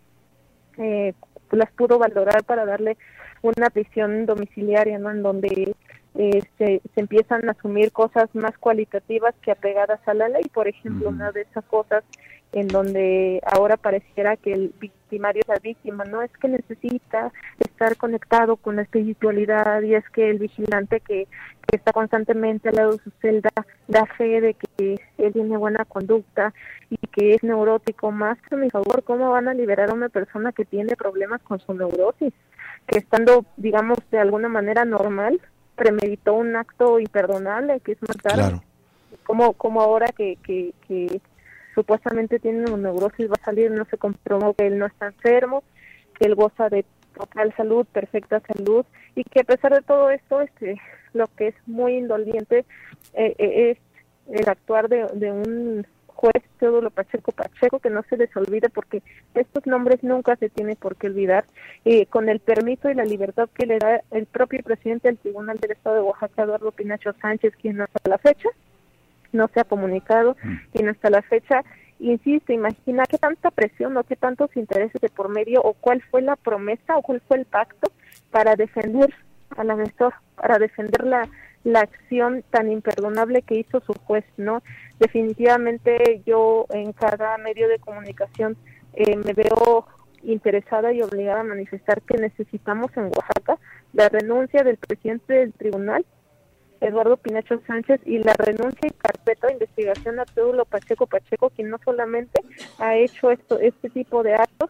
[1.52, 2.98] las pudo valorar para darle
[3.44, 5.74] una prisión domiciliaria no en donde
[6.14, 11.10] se, se, empiezan a asumir cosas más cualitativas que apegadas a la ley por ejemplo
[11.10, 12.04] una de esas cosas
[12.56, 17.98] en donde ahora pareciera que el victimario es la víctima, no es que necesita estar
[17.98, 21.28] conectado con la espiritualidad y es que el vigilante que,
[21.68, 23.50] que está constantemente al lado de su celda
[23.90, 26.54] da fe de que él tiene buena conducta
[26.90, 30.54] y que es neurótico, más a mi favor, ¿cómo van a liberar a una persona
[30.54, 32.32] que tiene problemas con su neurosis?
[32.88, 35.42] Que estando, digamos, de alguna manera normal,
[35.76, 38.36] premeditó un acto imperdonable que es matar.
[38.36, 38.64] Claro.
[39.26, 41.20] Como, como ahora que, que, que
[41.76, 45.64] supuestamente tiene una neurosis va a salir, no se comprobó que él no está enfermo,
[46.18, 50.42] que él goza de total salud, perfecta salud y que a pesar de todo esto,
[50.42, 50.82] este,
[51.14, 52.66] lo que es muy indoliente
[53.14, 53.78] eh, eh, es
[54.40, 59.04] el actuar de, un juez Teodulo Pacheco Pacheco, que no se les olvide porque
[59.34, 61.46] estos nombres nunca se tiene por qué olvidar,
[61.84, 65.58] eh, con el permiso y la libertad que le da el propio presidente del Tribunal
[65.60, 68.50] del Estado de Oaxaca, Eduardo Pinacho Sánchez, quien hasta la fecha
[69.36, 70.36] no se ha comunicado,
[70.72, 71.64] quien hasta la fecha
[72.00, 76.22] insisto, imagina qué tanta presión o qué tantos intereses de por medio o cuál fue
[76.22, 77.92] la promesa o cuál fue el pacto
[78.32, 79.14] para defender
[79.56, 81.30] al agresor, para defender la,
[81.64, 84.62] la acción tan imperdonable que hizo su juez, ¿no?
[85.00, 88.58] Definitivamente yo en cada medio de comunicación
[88.94, 89.88] eh, me veo
[90.24, 93.58] interesada y obligada a manifestar que necesitamos en Oaxaca
[93.94, 96.06] la renuncia del presidente del tribunal
[96.88, 101.70] Eduardo Pinacho Sánchez y la renuncia y carpeta de investigación a Teodulo Pacheco Pacheco, quien
[101.70, 102.42] no solamente
[102.80, 104.70] ha hecho esto, este tipo de actos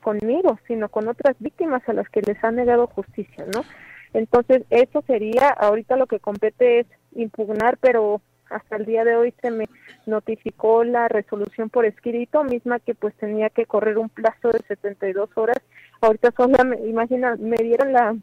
[0.00, 3.64] conmigo, sino con otras víctimas a las que les ha negado justicia, ¿no?
[4.12, 9.34] Entonces, eso sería, ahorita lo que compete es impugnar, pero hasta el día de hoy
[9.42, 9.68] se me
[10.06, 15.30] notificó la resolución por escrito, misma que pues tenía que correr un plazo de 72
[15.34, 15.58] horas.
[16.00, 16.56] Ahorita solo,
[16.86, 18.16] imagina, me dieron la,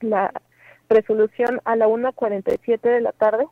[0.00, 0.32] la
[0.88, 3.46] resolución a la 1.47 de la tarde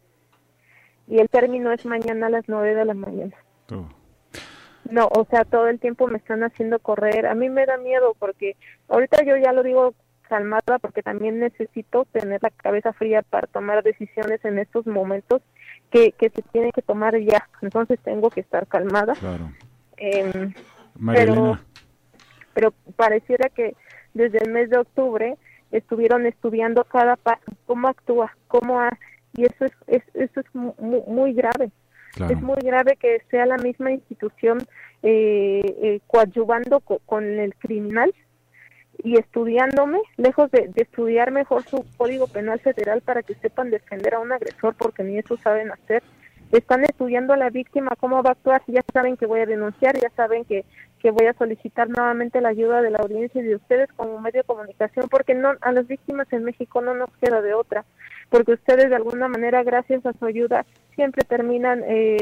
[1.07, 3.37] y el término es mañana a las 9 de la mañana.
[3.71, 3.89] Oh.
[4.91, 7.27] No, o sea, todo el tiempo me están haciendo correr.
[7.27, 8.57] A mí me da miedo porque
[8.89, 9.95] ahorita yo ya lo digo
[10.29, 15.43] calmada porque también necesito tener la cabeza fría para tomar decisiones en estos momentos
[15.91, 17.49] que, que se tienen que tomar ya.
[17.61, 19.15] Entonces tengo que estar calmada.
[19.15, 19.53] Claro.
[19.99, 20.53] Eh,
[21.07, 21.65] pero, Elena.
[22.55, 23.77] pero pareciera que
[24.15, 25.37] desde el mes de octubre
[25.73, 28.99] estuvieron estudiando cada paso, cómo actúa, cómo hace,
[29.35, 31.71] y eso es, es eso es mu- mu- muy, grave.
[32.13, 32.35] Claro.
[32.35, 34.59] Es muy grave que sea la misma institución
[35.03, 38.15] eh, eh, coadyuvando co- con el criminal
[39.03, 44.15] y estudiándome, lejos de, de estudiar mejor su código penal federal para que sepan defender
[44.15, 46.03] a un agresor, porque ni eso saben hacer.
[46.53, 49.99] Están estudiando a la víctima cómo va a actuar, ya saben que voy a denunciar,
[49.99, 50.67] ya saben que,
[51.01, 54.43] que voy a solicitar nuevamente la ayuda de la audiencia y de ustedes como medio
[54.43, 57.87] de comunicación, porque no a las víctimas en México no nos queda de otra,
[58.29, 62.19] porque ustedes de alguna manera, gracias a su ayuda, siempre terminan eh,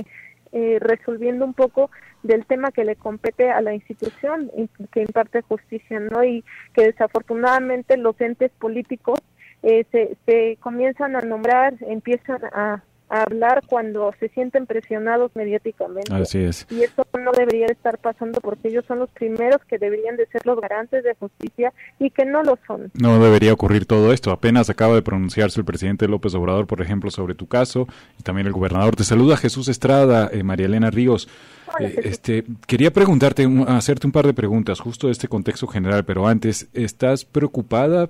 [0.52, 1.90] eh, resolviendo un poco
[2.22, 4.48] del tema que le compete a la institución
[4.92, 6.22] que imparte justicia, ¿no?
[6.22, 9.18] Y que desafortunadamente los entes políticos
[9.64, 16.14] eh, se, se comienzan a nombrar, empiezan a, a hablar cuando se sienten presionados mediáticamente.
[16.14, 16.66] Así es.
[16.70, 20.26] Y eso no debería de estar pasando porque ellos son los primeros que deberían de
[20.26, 22.90] ser los garantes de justicia y que no lo son.
[22.94, 24.30] No debería ocurrir todo esto.
[24.30, 27.86] Apenas acaba de pronunciarse el presidente López Obrador, por ejemplo, sobre tu caso
[28.18, 28.94] y también el gobernador.
[28.96, 31.28] Te saluda Jesús Estrada, eh, María Elena Ríos.
[31.76, 35.66] Hola, Eh, este, quería preguntarte, un- hacerte un par de preguntas, justo de este contexto
[35.66, 38.08] general, pero antes, ¿estás preocupada?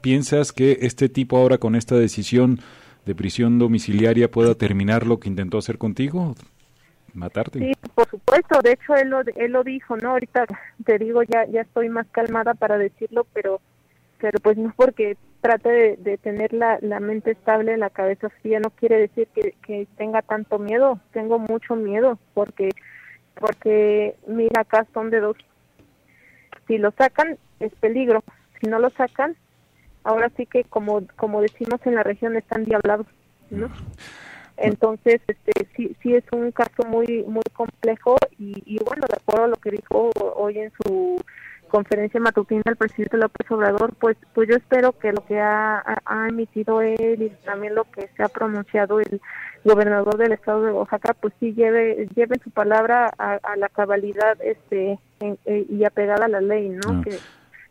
[0.00, 2.60] ¿Piensas que este tipo ahora con esta decisión
[3.06, 6.34] de prisión domiciliaria pueda terminar lo que intentó hacer contigo?
[7.14, 7.60] ¿Matarte?
[7.60, 10.10] Sí, por supuesto, de hecho él lo, él lo dijo, ¿no?
[10.10, 10.44] Ahorita
[10.84, 13.60] te digo, ya, ya estoy más calmada para decirlo, pero
[14.18, 18.60] pero pues no porque trate de, de tener la, la mente estable, la cabeza fría,
[18.60, 22.70] no quiere decir que, que tenga tanto miedo, tengo mucho miedo, porque
[23.38, 25.36] porque mira, acá son de dos.
[26.66, 28.24] Si lo sacan, es peligro.
[28.60, 29.36] Si no lo sacan,
[30.06, 33.06] ahora sí que como, como decimos en la región, están diablados,
[33.50, 33.68] ¿no?
[34.58, 39.44] Entonces, este, sí, sí es un caso muy, muy complejo y, y bueno, de acuerdo
[39.44, 41.20] a lo que dijo hoy en su
[41.68, 46.28] conferencia matutina el presidente López Obrador, pues, pues yo espero que lo que ha, ha-
[46.28, 49.20] emitido él y también lo que se ha pronunciado el
[49.64, 54.38] gobernador del estado de Oaxaca, pues sí lleve, lleve su palabra a, a la cabalidad,
[54.42, 56.80] este, en- eh, y apegada a la ley, ¿no?
[56.92, 57.00] Ah.
[57.04, 57.18] Que,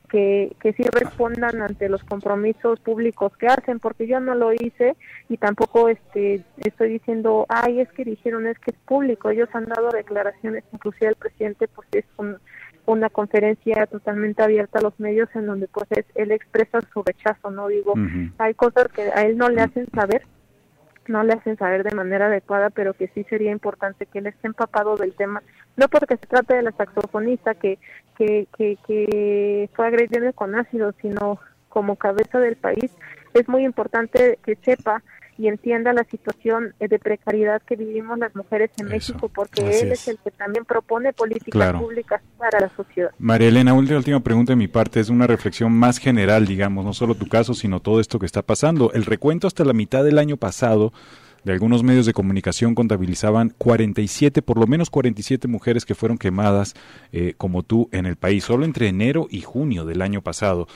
[0.06, 4.96] que, que sí respondan ante los compromisos públicos que hacen, porque yo no lo hice
[5.30, 9.66] y tampoco este estoy diciendo, ay, es que dijeron, es que es público, ellos han
[9.66, 12.38] dado declaraciones, inclusive el presidente pues es un-
[12.88, 17.50] una conferencia totalmente abierta a los medios en donde pues es- él expresa su rechazo,
[17.50, 17.94] no digo,
[18.38, 20.22] hay cosas que a él no le hacen saber
[21.08, 24.48] no le hacen saber de manera adecuada, pero que sí sería importante que él esté
[24.48, 25.42] empapado del tema,
[25.76, 27.78] no porque se trate de la saxofonista que,
[28.18, 31.40] que, que, que fue agredida con ácido, sino
[31.70, 32.92] como cabeza del país,
[33.34, 35.04] es muy importante que sepa
[35.38, 39.92] y entienda la situación eh, de precariedad que vivimos las mujeres en México, porque él
[39.92, 40.08] es.
[40.08, 43.12] el que también propone políticas públicas para la sociedad.
[43.20, 46.94] María Elena, última, última pregunta de mi parte, es una reflexión más general, digamos, no
[46.94, 48.92] solo tu caso, sino todo esto que está pasando.
[48.94, 50.94] El recuento hasta la mitad del año pasado
[51.46, 56.74] de algunos medios de comunicación contabilizaban 47, por lo menos 47 mujeres que fueron quemadas
[57.12, 60.68] eh, como tú en el país, solo entre enero y junio del año pasado.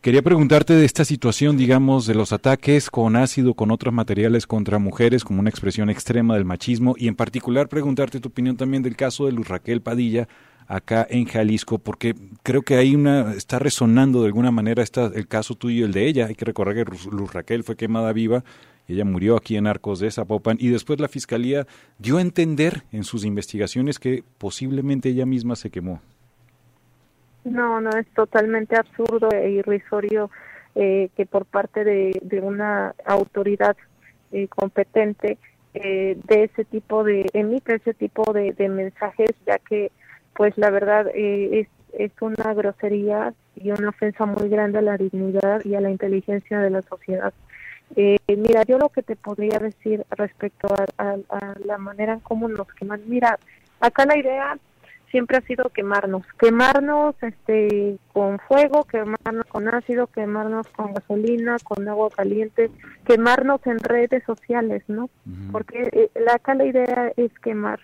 [0.00, 4.78] Quería preguntarte de esta situación, digamos, de los ataques con ácido, con otros materiales contra
[4.78, 8.96] mujeres, como una expresión extrema del machismo, y en particular preguntarte tu opinión también del
[8.96, 10.26] caso de Luz Raquel Padilla
[10.66, 15.54] acá en Jalisco, porque creo que una está resonando de alguna manera está el caso
[15.54, 16.28] tuyo y el de ella.
[16.28, 18.42] Hay que recordar que Luz Raquel fue quemada viva,
[18.88, 21.66] ella murió aquí en Arcos de Zapopan, y después la fiscalía
[21.98, 26.00] dio a entender en sus investigaciones que posiblemente ella misma se quemó.
[27.50, 30.30] No, no, es totalmente absurdo e irrisorio
[30.76, 33.76] eh, que por parte de, una autoridad
[34.30, 35.36] eh, competente
[35.74, 39.90] eh, de ese tipo de, emite ese tipo de, mensajes, ya que
[40.32, 45.64] pues la verdad es, es una grosería y una ofensa muy grande a la dignidad
[45.64, 47.34] y a la inteligencia de la sociedad.
[47.96, 52.72] mira, yo lo que te podría decir respecto a, a la manera en cómo nos
[52.74, 53.40] queman, mira,
[53.80, 54.56] acá la idea
[55.10, 61.88] siempre ha sido quemarnos, quemarnos este con fuego, quemarnos con ácido, quemarnos con gasolina, con
[61.88, 62.70] agua caliente,
[63.06, 65.10] quemarnos en redes sociales, ¿no?
[65.52, 67.80] Porque eh, la, acá la idea es quemar.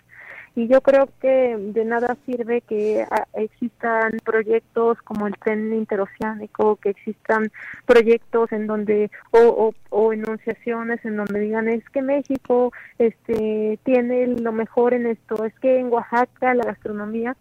[0.56, 6.76] Y yo creo que de nada sirve que ah, existan proyectos como el tren interoceánico,
[6.76, 7.52] que existan
[7.84, 14.50] proyectos en donde o, o, enunciaciones en donde digan es que México este tiene lo
[14.52, 17.36] mejor en esto, es que en Oaxaca la gastronomía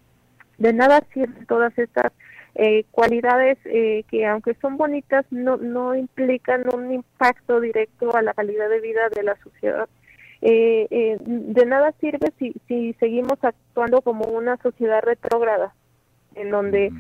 [0.58, 2.12] de nada sirven todas estas
[2.56, 8.34] eh, cualidades eh, que aunque son bonitas no no implican un impacto directo a la
[8.34, 9.88] calidad de vida de la sociedad
[10.42, 15.74] eh, eh, de nada sirve si, si seguimos actuando como una sociedad retrógrada,
[16.36, 16.92] en donde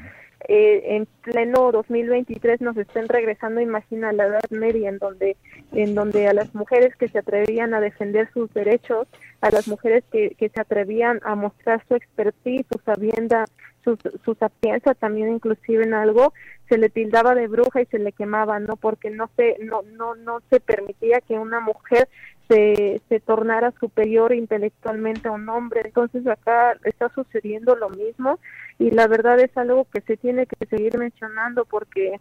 [0.47, 5.38] eh, en pleno 2023 nos estén regresando, imagina, a la Edad Media, en donde,
[5.71, 9.07] en donde a las mujeres que se atrevían a defender sus derechos,
[9.41, 13.45] a las mujeres que, que se atrevían a mostrar su expertise, su sabienda,
[13.86, 16.33] su, su sapiencia también inclusive en algo,
[16.67, 18.75] se le tildaba de bruja y se le quemaba, ¿no?
[18.75, 22.09] Porque no se, no, no, no se permitía que una mujer
[22.49, 25.81] se, se tornara superior intelectualmente a un hombre.
[25.86, 28.39] Entonces acá está sucediendo lo mismo
[28.79, 32.19] y la verdad es algo que se tiene que seguir mencionando porque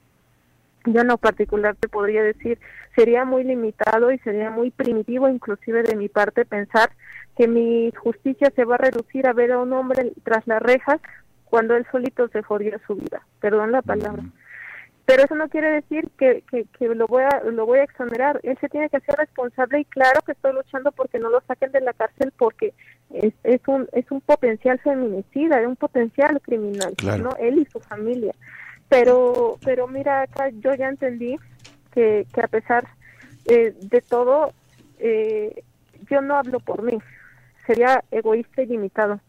[0.87, 2.59] yo en lo particular te podría decir,
[2.95, 6.91] sería muy limitado y sería muy primitivo inclusive de mi parte pensar
[7.37, 11.01] que mi justicia se va a reducir a ver a un hombre tras las rejas
[11.55, 13.25] cuando él solito se jodió su vida.
[13.39, 14.25] Perdón la palabra.
[15.07, 18.41] Pero eso no quiere decir que, que, lo voy a lo voy a exonerar.
[18.43, 21.71] Él se tiene que hacer responsable y claro que estoy luchando porque no lo saquen
[21.71, 22.75] de la cárcel porque
[23.11, 26.93] es, es un es un potencial feminicida es un potencial criminal
[27.23, 28.35] no él y su familia.
[28.89, 31.37] Pero pero mira acá yo ya entendí
[31.93, 32.85] que, que a pesar
[33.47, 34.53] eh, de todo
[34.99, 35.63] eh,
[36.11, 36.99] yo no hablo por mí.
[37.65, 39.21] Sería egoísta y limitado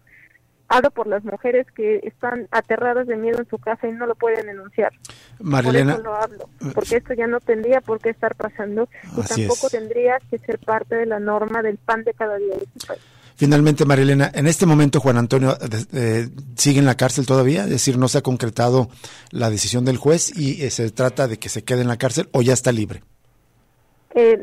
[0.67, 4.15] hablo por las mujeres que están aterradas de miedo en su casa y no lo
[4.15, 4.93] pueden denunciar.
[5.39, 8.87] Marilena, por eso lo hablo, porque esto ya no tendría por qué estar pasando
[9.17, 12.63] y tampoco tendría que ser parte de la norma del pan de cada día de
[12.63, 13.01] este país.
[13.37, 17.69] Finalmente, Marilena, en este momento Juan Antonio eh, eh, sigue en la cárcel todavía, es
[17.69, 18.87] decir, no se ha concretado
[19.29, 22.29] la decisión del juez y eh, se trata de que se quede en la cárcel
[22.31, 23.03] o ya está libre.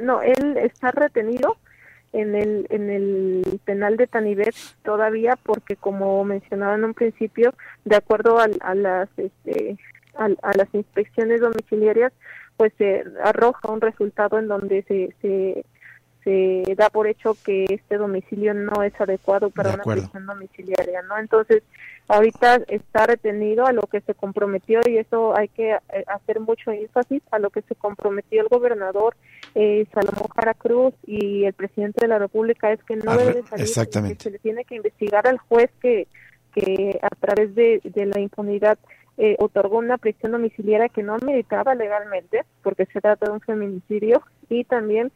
[0.02, 1.56] no, él está retenido
[2.12, 4.54] en el, en el penal de Tanibet
[4.84, 7.54] todavía porque como mencionaba en un principio,
[7.84, 9.76] de acuerdo a, las este,
[10.16, 12.12] a, las inspecciones domiciliarias,
[12.56, 15.64] pues se arroja un resultado en donde se, se
[16.24, 21.18] se da por hecho que este domicilio no es adecuado para una prisión domiciliaria, ¿no?
[21.18, 21.62] Entonces,
[22.12, 26.70] ahorita está retenido a lo que se comprometió y eso hay que eh, hacer mucho
[26.70, 29.16] énfasis a lo que se comprometió el gobernador
[29.54, 33.64] eh, Salomón Jara Cruz y el presidente de la República es que no debe salir,
[33.64, 34.16] exactamente.
[34.16, 36.06] que se le tiene que investigar al juez que,
[36.54, 38.78] que a través de, de la impunidad
[39.16, 44.22] eh, otorgó una prisión domiciliaria que no meritaba legalmente porque se trata de un feminicidio
[44.50, 45.12] y también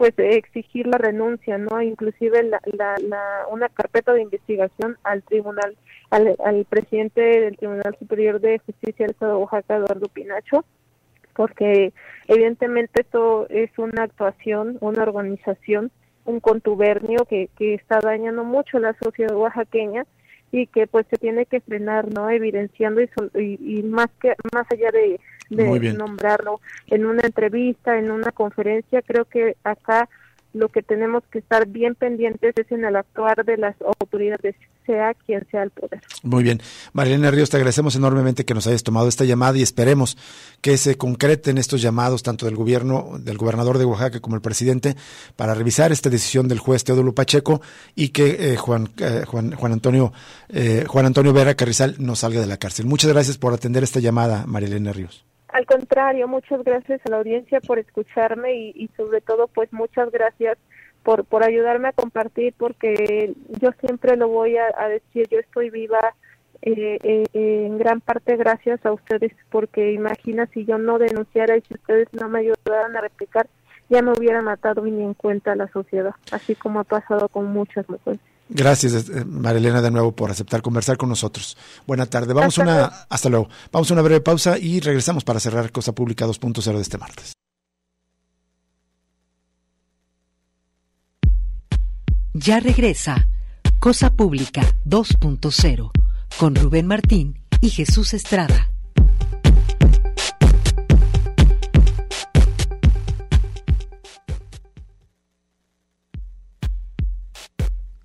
[0.00, 1.82] pues exigir la renuncia, ¿no?
[1.82, 5.76] Inclusive la, la, una carpeta de investigación al tribunal,
[6.08, 10.64] al, al presidente del Tribunal Superior de Justicia del Estado de Oaxaca, Eduardo Pinacho,
[11.36, 11.92] porque
[12.28, 15.90] evidentemente esto es una actuación, una organización,
[16.24, 20.06] un contubernio que, que está dañando mucho la sociedad oaxaqueña
[20.50, 22.30] y que pues se tiene que frenar, ¿no?
[22.30, 25.20] Evidenciando y, y, más que más allá de,
[25.50, 30.08] de nombrarlo en una entrevista, en una conferencia, creo que acá
[30.52, 35.14] lo que tenemos que estar bien pendientes es en el actuar de las autoridades, sea
[35.14, 36.00] quien sea el poder.
[36.22, 36.60] Muy bien.
[36.92, 40.16] Marilena Ríos, te agradecemos enormemente que nos hayas tomado esta llamada y esperemos
[40.60, 44.96] que se concreten estos llamados tanto del gobierno, del gobernador de Oaxaca como el presidente,
[45.36, 47.60] para revisar esta decisión del juez Teodulo Pacheco
[47.94, 50.12] y que eh, Juan, eh, Juan, Juan, Antonio,
[50.48, 52.86] eh, Juan Antonio Vera Carrizal no salga de la cárcel.
[52.86, 55.29] Muchas gracias por atender esta llamada, Marilena Ríos.
[55.52, 60.58] Al contrario, muchas gracias a la audiencia por escucharme y, sobre todo pues muchas gracias
[61.02, 66.14] por, por ayudarme a compartir porque yo siempre lo voy a, decir, yo estoy viva
[66.62, 71.62] eh, eh, en gran parte gracias a ustedes porque imagina si yo no denunciara y
[71.62, 73.48] si ustedes no me ayudaran a replicar
[73.88, 77.46] ya me hubiera matado y ni en cuenta la sociedad, así como ha pasado con
[77.46, 78.20] muchas mujeres.
[78.52, 81.56] Gracias, eh, Marilena, de nuevo por aceptar conversar con nosotros.
[81.86, 82.34] Buena tarde.
[82.34, 82.94] Vamos hasta una, luego.
[83.08, 83.48] hasta luego.
[83.70, 87.32] Vamos a una breve pausa y regresamos para cerrar Cosa Pública 2.0 de este martes.
[92.34, 93.28] Ya regresa
[93.78, 95.90] Cosa Pública 2.0
[96.36, 98.70] con Rubén Martín y Jesús Estrada.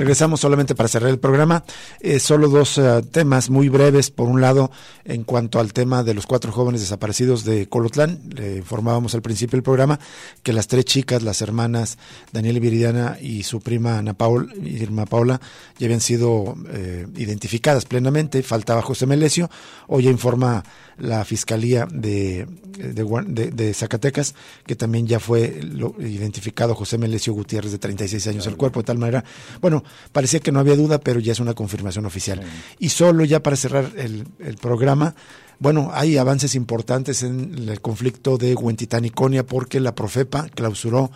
[0.00, 1.62] Regresamos solamente para cerrar el programa.
[2.00, 4.10] Eh, solo dos uh, temas muy breves.
[4.10, 4.70] Por un lado,
[5.04, 9.58] en cuanto al tema de los cuatro jóvenes desaparecidos de Colotlán, le informábamos al principio
[9.58, 10.00] del programa
[10.42, 11.98] que las tres chicas, las hermanas
[12.32, 15.38] Daniela Viridiana y su prima Ana Paul, Irma Paula,
[15.78, 18.42] ya habían sido eh, identificadas plenamente.
[18.42, 19.50] Faltaba José Melesio.
[19.86, 20.64] Hoy informa
[20.96, 22.46] la Fiscalía de,
[22.78, 24.34] de, de, Zacatecas,
[24.66, 28.84] que también ya fue lo, identificado José Melesio Gutiérrez, de 36 años, el cuerpo, de
[28.84, 29.24] tal manera,
[29.60, 29.82] bueno,
[30.12, 32.40] parecía que no había duda, pero ya es una confirmación oficial.
[32.78, 35.14] Y solo ya para cerrar el, el programa,
[35.58, 41.10] bueno, hay avances importantes en el conflicto de Huentitán y Conia porque la Profepa clausuró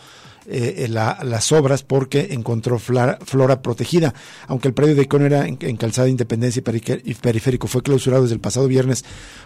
[0.46, 3.18] eh, las obras porque encontró flora,
[3.62, 4.14] protegida.
[4.46, 6.62] Aunque el predio de Icono era en, Calzada Independencia
[7.04, 9.04] y Periférico fue clausurado desde el pasado viernes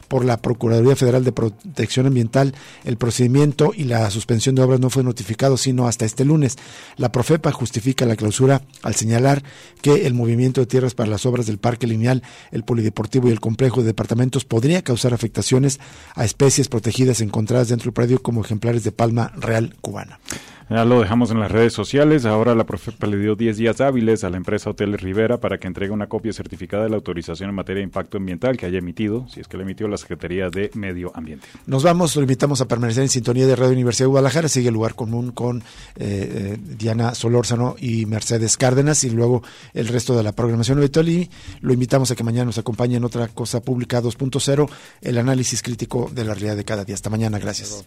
[0.08, 4.90] por la Procuraduría Federal de Protección Ambiental, el procedimiento y la suspensión de obras no
[4.90, 6.56] fue notificado sino hasta este lunes.
[6.96, 9.42] La Profepa justifica la clausura al señalar
[9.82, 13.40] que el movimiento de tierras para las obras del Parque Lineal, el Polideportivo y el
[13.40, 15.78] Complejo de Departamentos podría causar afectaciones
[16.14, 20.18] a especies protegidas encontradas dentro del predio como ejemplares de palma real cubana.
[20.70, 22.26] Ya lo dejamos en las redes sociales.
[22.26, 25.66] Ahora la Profepa le dio 10 días hábiles a la empresa Hoteles Rivera para que
[25.66, 29.26] entregue una copia certificada de la autorización en materia de impacto ambiental que haya emitido,
[29.28, 31.48] si es que la emitió la Secretaría de Medio Ambiente.
[31.66, 34.48] Nos vamos, lo invitamos a permanecer en sintonía de Radio Universidad de Guadalajara.
[34.48, 35.62] Sigue el lugar común con eh,
[35.96, 39.42] eh, Diana Solórzano y Mercedes Cárdenas y luego
[39.72, 41.08] el resto de la programación habitual.
[41.08, 41.30] Y
[41.62, 44.68] lo invitamos a que mañana nos acompañe en otra cosa pública 2.0,
[45.00, 46.94] el análisis crítico de la realidad de cada día.
[46.94, 47.38] Hasta mañana.
[47.38, 47.86] Gracias.